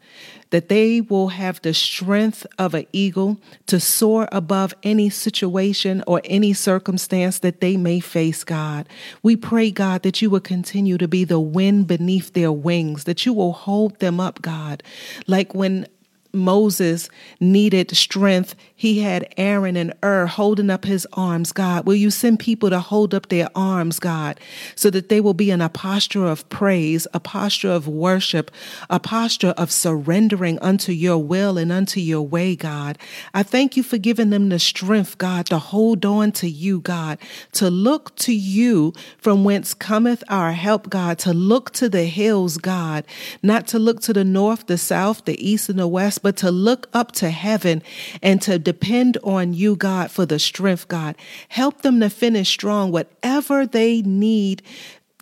that 0.51 0.69
they 0.69 1.01
will 1.01 1.29
have 1.29 1.61
the 1.61 1.73
strength 1.73 2.45
of 2.59 2.73
an 2.73 2.85
eagle 2.93 3.37
to 3.65 3.79
soar 3.79 4.29
above 4.31 4.73
any 4.83 5.09
situation 5.09 6.03
or 6.05 6.21
any 6.25 6.53
circumstance 6.53 7.39
that 7.39 7.59
they 7.59 7.75
may 7.75 7.99
face, 7.99 8.43
God. 8.43 8.87
We 9.23 9.35
pray, 9.35 9.71
God, 9.71 10.03
that 10.03 10.21
you 10.21 10.29
will 10.29 10.39
continue 10.39 10.97
to 10.97 11.07
be 11.07 11.23
the 11.23 11.39
wind 11.39 11.87
beneath 11.87 12.33
their 12.33 12.51
wings, 12.51 13.05
that 13.05 13.25
you 13.25 13.33
will 13.33 13.53
hold 13.53 13.99
them 13.99 14.19
up, 14.19 14.41
God. 14.41 14.83
Like 15.27 15.55
when 15.55 15.87
Moses 16.33 17.09
needed 17.39 17.95
strength, 17.95 18.55
he 18.81 19.01
had 19.01 19.31
Aaron 19.37 19.77
and 19.77 19.93
Hur 20.01 20.25
holding 20.25 20.71
up 20.71 20.85
his 20.85 21.07
arms, 21.13 21.51
God. 21.51 21.85
Will 21.85 21.93
you 21.93 22.09
send 22.09 22.39
people 22.39 22.71
to 22.71 22.79
hold 22.79 23.13
up 23.13 23.29
their 23.29 23.47
arms, 23.53 23.99
God, 23.99 24.39
so 24.73 24.89
that 24.89 25.07
they 25.07 25.21
will 25.21 25.35
be 25.35 25.51
in 25.51 25.61
a 25.61 25.69
posture 25.69 26.25
of 26.25 26.49
praise, 26.49 27.05
a 27.13 27.19
posture 27.19 27.69
of 27.69 27.87
worship, 27.87 28.49
a 28.89 28.99
posture 28.99 29.53
of 29.55 29.71
surrendering 29.71 30.57
unto 30.63 30.91
your 30.91 31.19
will 31.19 31.59
and 31.59 31.71
unto 31.71 31.99
your 31.99 32.23
way, 32.23 32.55
God. 32.55 32.97
I 33.35 33.43
thank 33.43 33.77
you 33.77 33.83
for 33.83 33.99
giving 33.99 34.31
them 34.31 34.49
the 34.49 34.57
strength, 34.57 35.19
God, 35.19 35.45
to 35.45 35.59
hold 35.59 36.03
on 36.03 36.31
to 36.31 36.49
you, 36.49 36.79
God, 36.79 37.19
to 37.51 37.69
look 37.69 38.15
to 38.15 38.33
you 38.33 38.93
from 39.19 39.43
whence 39.43 39.75
cometh 39.75 40.23
our 40.27 40.53
help, 40.53 40.89
God, 40.89 41.19
to 41.19 41.35
look 41.35 41.69
to 41.73 41.87
the 41.87 42.05
hills, 42.05 42.57
God, 42.57 43.05
not 43.43 43.67
to 43.67 43.77
look 43.77 44.01
to 44.01 44.11
the 44.13 44.25
north, 44.25 44.65
the 44.65 44.79
south, 44.79 45.25
the 45.25 45.39
east, 45.39 45.69
and 45.69 45.77
the 45.77 45.87
west, 45.87 46.23
but 46.23 46.35
to 46.37 46.49
look 46.49 46.89
up 46.95 47.11
to 47.11 47.29
heaven 47.29 47.83
and 48.23 48.41
to 48.41 48.57
depend 48.71 49.17
on 49.21 49.53
you, 49.53 49.75
God, 49.75 50.11
for 50.11 50.25
the 50.25 50.39
strength, 50.39 50.87
God. 50.87 51.15
Help 51.49 51.81
them 51.81 51.99
to 51.99 52.09
finish 52.09 52.47
strong, 52.47 52.89
whatever 52.91 53.67
they 53.67 54.01
need 54.01 54.61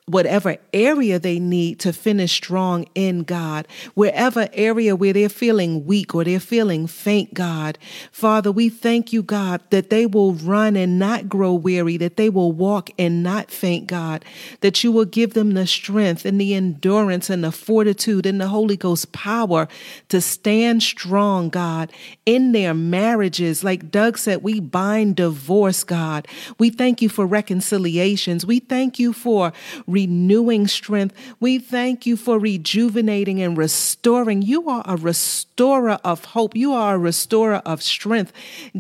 whatever 0.09 0.57
area 0.73 1.19
they 1.19 1.39
need 1.39 1.79
to 1.79 1.93
finish 1.93 2.33
strong 2.33 2.85
in 2.95 3.21
God, 3.21 3.67
wherever 3.93 4.49
area 4.53 4.95
where 4.95 5.13
they're 5.13 5.29
feeling 5.29 5.85
weak 5.85 6.15
or 6.15 6.23
they're 6.23 6.39
feeling 6.39 6.87
faint, 6.87 7.33
God. 7.35 7.77
Father, 8.11 8.51
we 8.51 8.69
thank 8.69 9.13
you, 9.13 9.21
God, 9.21 9.61
that 9.69 9.91
they 9.91 10.07
will 10.07 10.33
run 10.33 10.75
and 10.75 10.97
not 10.97 11.29
grow 11.29 11.53
weary, 11.53 11.95
that 11.97 12.17
they 12.17 12.29
will 12.29 12.51
walk 12.51 12.89
and 12.97 13.21
not 13.21 13.51
faint, 13.51 13.85
God, 13.85 14.25
that 14.61 14.83
you 14.83 14.91
will 14.91 15.05
give 15.05 15.35
them 15.35 15.51
the 15.53 15.67
strength 15.67 16.25
and 16.25 16.41
the 16.41 16.55
endurance 16.55 17.29
and 17.29 17.43
the 17.43 17.51
fortitude 17.51 18.25
and 18.25 18.41
the 18.41 18.47
Holy 18.47 18.77
Ghost 18.77 19.11
power 19.11 19.67
to 20.09 20.21
stand 20.21 20.81
strong, 20.81 21.49
God, 21.49 21.91
in 22.29 22.51
their 22.51 22.75
marriages. 22.75 23.63
Like 23.63 23.89
Doug 23.89 24.15
said, 24.15 24.43
we 24.43 24.59
bind 24.59 25.15
divorce, 25.15 25.83
God. 25.83 26.27
We 26.59 26.69
thank 26.69 27.01
you 27.01 27.09
for 27.09 27.25
reconciliations. 27.25 28.45
We 28.45 28.59
thank 28.59 28.99
you 28.99 29.13
for 29.13 29.51
renewing 29.87 30.67
strength. 30.67 31.15
We 31.39 31.57
thank 31.57 32.05
you 32.05 32.15
for 32.15 32.37
rejuvenating 32.37 33.41
and 33.41 33.57
restoring. 33.57 34.43
You 34.43 34.69
are 34.69 34.83
a 34.85 34.95
restorer 34.95 35.97
of 36.03 36.23
hope. 36.23 36.55
You 36.55 36.71
are 36.73 36.93
a 36.93 36.99
restorer 36.99 37.63
of 37.65 37.81
strength. 37.81 38.31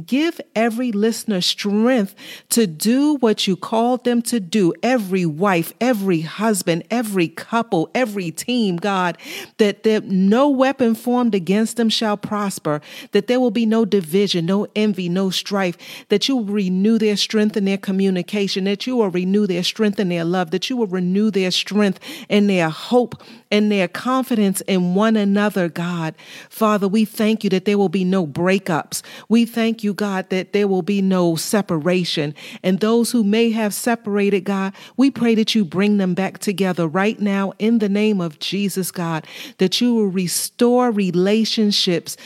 Give 0.05 0.39
every 0.55 0.91
listener 0.91 1.41
strength 1.41 2.13
to 2.49 2.67
do 2.67 3.15
what 3.15 3.47
you 3.47 3.55
called 3.55 4.03
them 4.03 4.21
to 4.23 4.39
do. 4.39 4.75
Every 4.83 5.25
wife, 5.25 5.73
every 5.81 6.21
husband, 6.21 6.83
every 6.91 7.27
couple, 7.27 7.89
every 7.95 8.29
team, 8.29 8.77
God, 8.77 9.17
that 9.57 9.81
there, 9.81 10.01
no 10.01 10.49
weapon 10.49 10.93
formed 10.93 11.33
against 11.33 11.77
them 11.77 11.89
shall 11.89 12.15
prosper, 12.15 12.79
that 13.11 13.25
there 13.25 13.38
will 13.39 13.51
be 13.51 13.65
no 13.65 13.85
division, 13.85 14.45
no 14.45 14.67
envy, 14.75 15.09
no 15.09 15.29
strife, 15.29 15.77
that 16.09 16.27
you 16.27 16.35
will 16.35 16.45
renew 16.45 16.97
their 16.97 17.17
strength 17.17 17.57
in 17.57 17.65
their 17.65 17.77
communication, 17.77 18.65
that 18.65 18.85
you 18.85 18.97
will 18.97 19.09
renew 19.09 19.47
their 19.47 19.63
strength 19.63 19.99
in 19.99 20.09
their 20.09 20.25
love, 20.25 20.51
that 20.51 20.69
you 20.69 20.77
will 20.77 20.87
renew 20.87 21.31
their 21.31 21.51
strength 21.51 21.99
and 22.29 22.49
their 22.49 22.69
hope 22.69 23.21
and 23.51 23.71
their 23.71 23.87
confidence 23.87 24.61
in 24.61 24.95
one 24.95 25.15
another, 25.15 25.69
God. 25.69 26.15
Father, 26.49 26.87
we 26.87 27.05
thank 27.05 27.43
you 27.43 27.49
that 27.49 27.65
there 27.65 27.77
will 27.77 27.89
be 27.89 28.03
no 28.03 28.27
breakups. 28.27 29.01
We 29.27 29.45
thank 29.45 29.83
you, 29.83 29.93
God, 29.93 30.29
that 30.29 30.53
there 30.53 30.67
will 30.67 30.81
be 30.81 31.01
no 31.01 31.35
separation. 31.35 32.35
And 32.63 32.79
those 32.79 33.11
who 33.11 33.23
may 33.23 33.51
have 33.51 33.73
separated, 33.73 34.41
God, 34.41 34.73
we 34.97 35.09
pray 35.09 35.35
that 35.35 35.55
you 35.55 35.65
bring 35.65 35.97
them 35.97 36.13
back 36.13 36.39
together 36.39 36.87
right 36.87 37.19
now 37.19 37.53
in 37.59 37.79
the 37.79 37.89
name 37.89 38.21
of 38.21 38.39
Jesus, 38.39 38.91
God, 38.91 39.25
that 39.57 39.81
you 39.81 39.93
will 39.93 40.07
restore 40.07 40.91
relationships. 40.91 42.17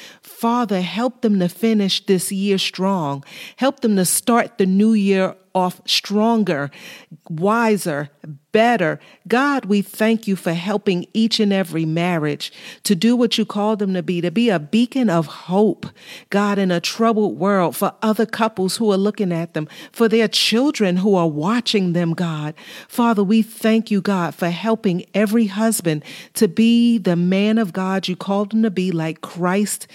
Father, 0.44 0.82
help 0.82 1.22
them 1.22 1.40
to 1.40 1.48
finish 1.48 2.06
this 2.06 2.30
year 2.30 2.58
strong. 2.58 3.24
Help 3.56 3.80
them 3.80 3.96
to 3.96 4.04
start 4.04 4.58
the 4.58 4.66
new 4.66 4.92
year 4.92 5.38
off 5.56 5.80
stronger, 5.86 6.70
wiser, 7.30 8.10
better. 8.52 9.00
God, 9.26 9.66
we 9.66 9.82
thank 9.82 10.28
you 10.28 10.36
for 10.36 10.54
helping 10.54 11.06
each 11.14 11.40
and 11.40 11.54
every 11.54 11.86
marriage 11.86 12.52
to 12.84 12.94
do 12.94 13.16
what 13.16 13.38
you 13.38 13.46
called 13.46 13.80
them 13.80 13.94
to 13.94 14.04
be, 14.04 14.20
to 14.20 14.32
be 14.32 14.50
a 14.50 14.60
beacon 14.60 15.10
of 15.10 15.28
hope, 15.28 15.86
God, 16.30 16.58
in 16.58 16.72
a 16.72 16.82
troubled 16.82 17.38
world 17.38 17.78
for 17.78 17.94
other 18.02 18.26
couples 18.26 18.76
who 18.76 18.92
are 18.92 18.98
looking 18.98 19.32
at 19.32 19.54
them, 19.54 19.70
for 19.94 20.10
their 20.10 20.28
children 20.28 20.98
who 20.98 21.16
are 21.16 21.30
watching 21.30 21.94
them, 21.94 22.14
God. 22.14 22.54
Father, 22.90 23.24
we 23.24 23.44
thank 23.44 23.90
you, 23.90 24.02
God, 24.02 24.36
for 24.36 24.50
helping 24.50 25.06
every 25.14 25.46
husband 25.46 26.04
to 26.34 26.50
be 26.50 26.98
the 26.98 27.16
man 27.16 27.58
of 27.58 27.72
God 27.72 28.10
you 28.10 28.18
called 28.18 28.54
him 28.54 28.64
to 28.64 28.72
be, 28.72 28.92
like 28.92 29.22
Christ 29.22 29.88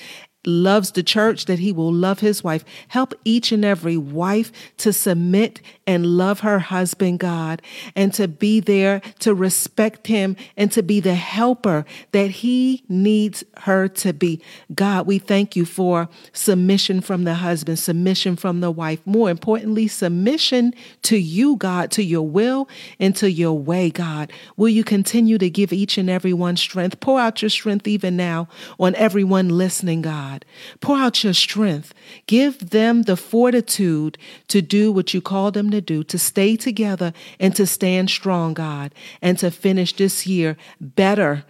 loves 0.48 0.92
the 0.92 1.02
church, 1.02 1.44
that 1.44 1.58
he 1.58 1.70
will 1.70 1.92
love 1.92 2.20
his 2.20 2.42
wife. 2.42 2.64
Help 2.88 3.14
each 3.24 3.52
and 3.52 3.64
every 3.64 3.96
wife 3.96 4.50
to 4.78 4.92
submit 4.92 5.60
and 5.86 6.06
love 6.06 6.40
her 6.40 6.58
husband, 6.58 7.20
God, 7.20 7.62
and 7.94 8.12
to 8.14 8.26
be 8.26 8.60
there 8.60 9.00
to 9.20 9.34
respect 9.34 10.06
him 10.06 10.36
and 10.56 10.72
to 10.72 10.82
be 10.82 11.00
the 11.00 11.14
helper 11.14 11.84
that 12.12 12.30
he 12.30 12.84
needs 12.88 13.44
her 13.58 13.88
to 13.88 14.12
be. 14.12 14.42
God, 14.74 15.06
we 15.06 15.18
thank 15.18 15.54
you 15.54 15.64
for 15.64 16.08
submission 16.32 17.00
from 17.00 17.24
the 17.24 17.34
husband, 17.34 17.78
submission 17.78 18.36
from 18.36 18.60
the 18.60 18.70
wife. 18.70 19.00
More 19.06 19.30
importantly, 19.30 19.88
submission 19.88 20.74
to 21.02 21.16
you, 21.16 21.56
God, 21.56 21.90
to 21.92 22.02
your 22.02 22.26
will 22.26 22.68
and 22.98 23.14
to 23.16 23.30
your 23.30 23.58
way, 23.58 23.90
God. 23.90 24.32
Will 24.56 24.68
you 24.68 24.84
continue 24.84 25.38
to 25.38 25.50
give 25.50 25.72
each 25.72 25.98
and 25.98 26.08
every 26.08 26.32
one 26.32 26.56
strength? 26.56 27.00
Pour 27.00 27.20
out 27.20 27.42
your 27.42 27.48
strength 27.50 27.86
even 27.86 28.16
now 28.16 28.48
on 28.78 28.94
everyone 28.94 29.48
listening, 29.48 30.02
God. 30.02 30.37
Pour 30.80 30.98
out 30.98 31.22
your 31.24 31.34
strength. 31.34 31.94
Give 32.26 32.70
them 32.70 33.02
the 33.02 33.16
fortitude 33.16 34.18
to 34.48 34.62
do 34.62 34.92
what 34.92 35.14
you 35.14 35.20
call 35.20 35.50
them 35.50 35.70
to 35.70 35.80
do, 35.80 36.04
to 36.04 36.18
stay 36.18 36.56
together 36.56 37.12
and 37.38 37.54
to 37.56 37.66
stand 37.66 38.10
strong, 38.10 38.54
God, 38.54 38.94
and 39.22 39.38
to 39.38 39.50
finish 39.50 39.94
this 39.94 40.26
year 40.26 40.56
better 40.80 41.44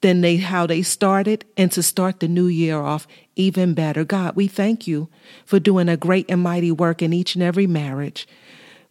than 0.00 0.20
they 0.20 0.36
how 0.36 0.66
they 0.66 0.82
started 0.82 1.46
and 1.56 1.72
to 1.72 1.82
start 1.82 2.20
the 2.20 2.28
new 2.28 2.46
year 2.46 2.78
off 2.78 3.06
even 3.36 3.72
better. 3.72 4.04
God, 4.04 4.36
we 4.36 4.46
thank 4.46 4.86
you 4.86 5.08
for 5.46 5.58
doing 5.58 5.88
a 5.88 5.96
great 5.96 6.26
and 6.28 6.42
mighty 6.42 6.70
work 6.70 7.00
in 7.00 7.12
each 7.12 7.34
and 7.34 7.42
every 7.42 7.66
marriage. 7.66 8.28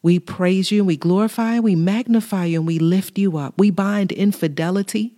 We 0.02 0.20
praise 0.20 0.72
you, 0.72 0.80
and 0.80 0.88
we 0.88 0.98
glorify, 0.98 1.60
we 1.60 1.76
magnify 1.76 2.46
you, 2.46 2.60
and 2.60 2.68
we 2.68 2.80
lift 2.80 3.18
you 3.18 3.38
up. 3.38 3.54
We 3.58 3.70
bind 3.70 4.12
infidelity. 4.12 5.16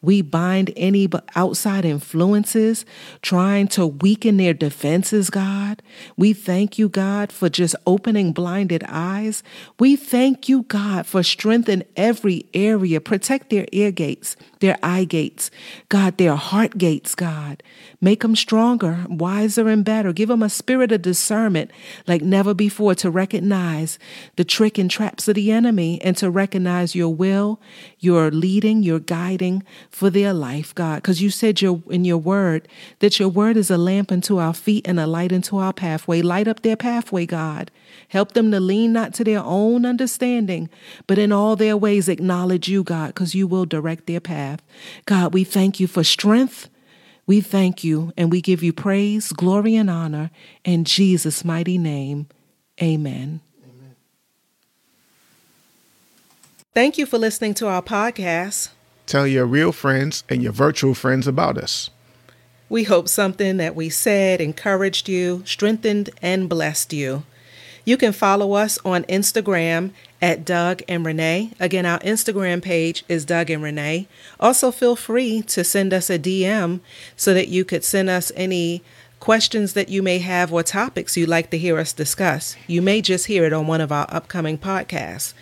We 0.00 0.22
bind 0.22 0.72
any 0.76 1.08
outside 1.34 1.84
influences 1.84 2.84
trying 3.20 3.68
to 3.68 3.86
weaken 3.86 4.36
their 4.36 4.54
defenses, 4.54 5.30
God. 5.30 5.82
We 6.16 6.32
thank 6.32 6.78
you, 6.78 6.88
God, 6.88 7.32
for 7.32 7.48
just 7.48 7.74
opening 7.86 8.32
blinded 8.32 8.84
eyes. 8.88 9.42
We 9.78 9.96
thank 9.96 10.48
you, 10.48 10.62
God, 10.64 11.06
for 11.06 11.22
strength 11.22 11.68
in 11.68 11.84
every 11.96 12.46
area. 12.54 13.00
Protect 13.00 13.50
their 13.50 13.66
ear 13.72 13.90
gates, 13.90 14.36
their 14.62 14.78
eye 14.82 15.04
gates, 15.04 15.50
God, 15.90 16.16
their 16.16 16.36
heart 16.36 16.78
gates, 16.78 17.14
God. 17.14 17.62
Make 18.00 18.22
them 18.22 18.34
stronger, 18.34 19.04
wiser, 19.10 19.68
and 19.68 19.84
better. 19.84 20.12
Give 20.14 20.28
them 20.28 20.42
a 20.42 20.48
spirit 20.48 20.90
of 20.90 21.02
discernment 21.02 21.70
like 22.06 22.22
never 22.22 22.54
before 22.54 22.94
to 22.94 23.10
recognize 23.10 23.98
the 24.36 24.44
trick 24.44 24.78
and 24.78 24.90
traps 24.90 25.28
of 25.28 25.34
the 25.34 25.52
enemy 25.52 26.00
and 26.00 26.16
to 26.16 26.30
recognize 26.30 26.94
your 26.94 27.10
will, 27.10 27.60
your 27.98 28.30
leading, 28.30 28.82
your 28.82 29.00
guiding 29.00 29.62
for 29.90 30.08
their 30.08 30.32
life, 30.32 30.74
God, 30.74 30.96
because 30.96 31.20
you 31.20 31.28
said 31.28 31.60
your, 31.60 31.82
in 31.90 32.06
your 32.06 32.18
word 32.18 32.66
that 33.00 33.20
your 33.20 33.28
word 33.28 33.56
is 33.56 33.70
a 33.70 33.76
lamp 33.76 34.10
unto 34.10 34.38
our 34.38 34.54
feet 34.54 34.88
and 34.88 34.98
a 34.98 35.06
light 35.06 35.32
unto 35.32 35.58
our 35.58 35.72
pathway. 35.72 36.22
Light 36.22 36.48
up 36.48 36.62
their 36.62 36.76
pathway, 36.76 37.26
God. 37.26 37.70
Help 38.12 38.32
them 38.32 38.50
to 38.50 38.60
lean 38.60 38.92
not 38.92 39.14
to 39.14 39.24
their 39.24 39.40
own 39.42 39.86
understanding, 39.86 40.68
but 41.06 41.16
in 41.16 41.32
all 41.32 41.56
their 41.56 41.78
ways 41.78 42.10
acknowledge 42.10 42.68
you, 42.68 42.84
God, 42.84 43.06
because 43.06 43.34
you 43.34 43.46
will 43.46 43.64
direct 43.64 44.06
their 44.06 44.20
path. 44.20 44.60
God, 45.06 45.32
we 45.32 45.44
thank 45.44 45.80
you 45.80 45.86
for 45.86 46.04
strength. 46.04 46.68
We 47.26 47.40
thank 47.40 47.82
you 47.82 48.12
and 48.14 48.30
we 48.30 48.42
give 48.42 48.62
you 48.62 48.70
praise, 48.74 49.32
glory, 49.32 49.76
and 49.76 49.88
honor 49.88 50.30
in 50.62 50.84
Jesus' 50.84 51.42
mighty 51.42 51.78
name. 51.78 52.26
Amen. 52.82 53.40
Amen. 53.64 53.96
Thank 56.74 56.98
you 56.98 57.06
for 57.06 57.16
listening 57.16 57.54
to 57.54 57.66
our 57.66 57.80
podcast. 57.80 58.68
Tell 59.06 59.26
your 59.26 59.46
real 59.46 59.72
friends 59.72 60.22
and 60.28 60.42
your 60.42 60.52
virtual 60.52 60.92
friends 60.92 61.26
about 61.26 61.56
us. 61.56 61.88
We 62.68 62.84
hope 62.84 63.08
something 63.08 63.56
that 63.56 63.74
we 63.74 63.88
said 63.88 64.42
encouraged 64.42 65.08
you, 65.08 65.44
strengthened, 65.46 66.10
and 66.20 66.46
blessed 66.46 66.92
you. 66.92 67.22
You 67.84 67.96
can 67.96 68.12
follow 68.12 68.52
us 68.52 68.78
on 68.84 69.04
Instagram 69.04 69.90
at 70.20 70.44
Doug 70.44 70.82
and 70.88 71.04
Renee. 71.04 71.50
Again, 71.58 71.84
our 71.84 71.98
Instagram 72.00 72.62
page 72.62 73.04
is 73.08 73.24
Doug 73.24 73.50
and 73.50 73.62
Renee. 73.62 74.06
Also, 74.38 74.70
feel 74.70 74.94
free 74.94 75.42
to 75.42 75.64
send 75.64 75.92
us 75.92 76.08
a 76.08 76.18
DM 76.18 76.80
so 77.16 77.34
that 77.34 77.48
you 77.48 77.64
could 77.64 77.82
send 77.82 78.08
us 78.08 78.30
any 78.36 78.82
questions 79.18 79.72
that 79.72 79.88
you 79.88 80.02
may 80.02 80.18
have 80.18 80.52
or 80.52 80.62
topics 80.62 81.16
you'd 81.16 81.28
like 81.28 81.50
to 81.50 81.58
hear 81.58 81.78
us 81.78 81.92
discuss. 81.92 82.56
You 82.66 82.82
may 82.82 83.00
just 83.00 83.26
hear 83.26 83.44
it 83.44 83.52
on 83.52 83.66
one 83.66 83.80
of 83.80 83.92
our 83.92 84.06
upcoming 84.08 84.58
podcasts. 84.58 85.34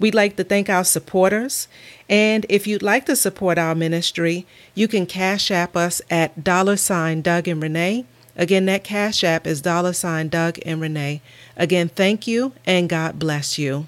We'd 0.00 0.14
like 0.14 0.36
to 0.36 0.44
thank 0.44 0.68
our 0.68 0.84
supporters. 0.84 1.68
And 2.08 2.46
if 2.48 2.66
you'd 2.66 2.82
like 2.82 3.06
to 3.06 3.14
support 3.14 3.58
our 3.58 3.74
ministry, 3.74 4.46
you 4.74 4.88
can 4.88 5.06
cash 5.06 5.50
app 5.50 5.76
us 5.76 6.00
at 6.10 6.42
dollar 6.42 6.76
sign 6.76 7.20
Doug 7.20 7.46
and 7.46 7.62
Renee. 7.62 8.06
Again, 8.34 8.64
that 8.66 8.82
cash 8.82 9.22
app 9.22 9.46
is 9.46 9.60
dollar 9.60 9.92
sign 9.92 10.28
Doug 10.28 10.58
and 10.64 10.80
Renee. 10.80 11.20
Again, 11.60 11.90
thank 11.90 12.26
you 12.26 12.54
and 12.64 12.88
God 12.88 13.18
bless 13.18 13.58
you. 13.58 13.86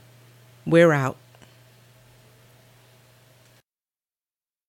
We're 0.66 0.92
out. 0.92 1.16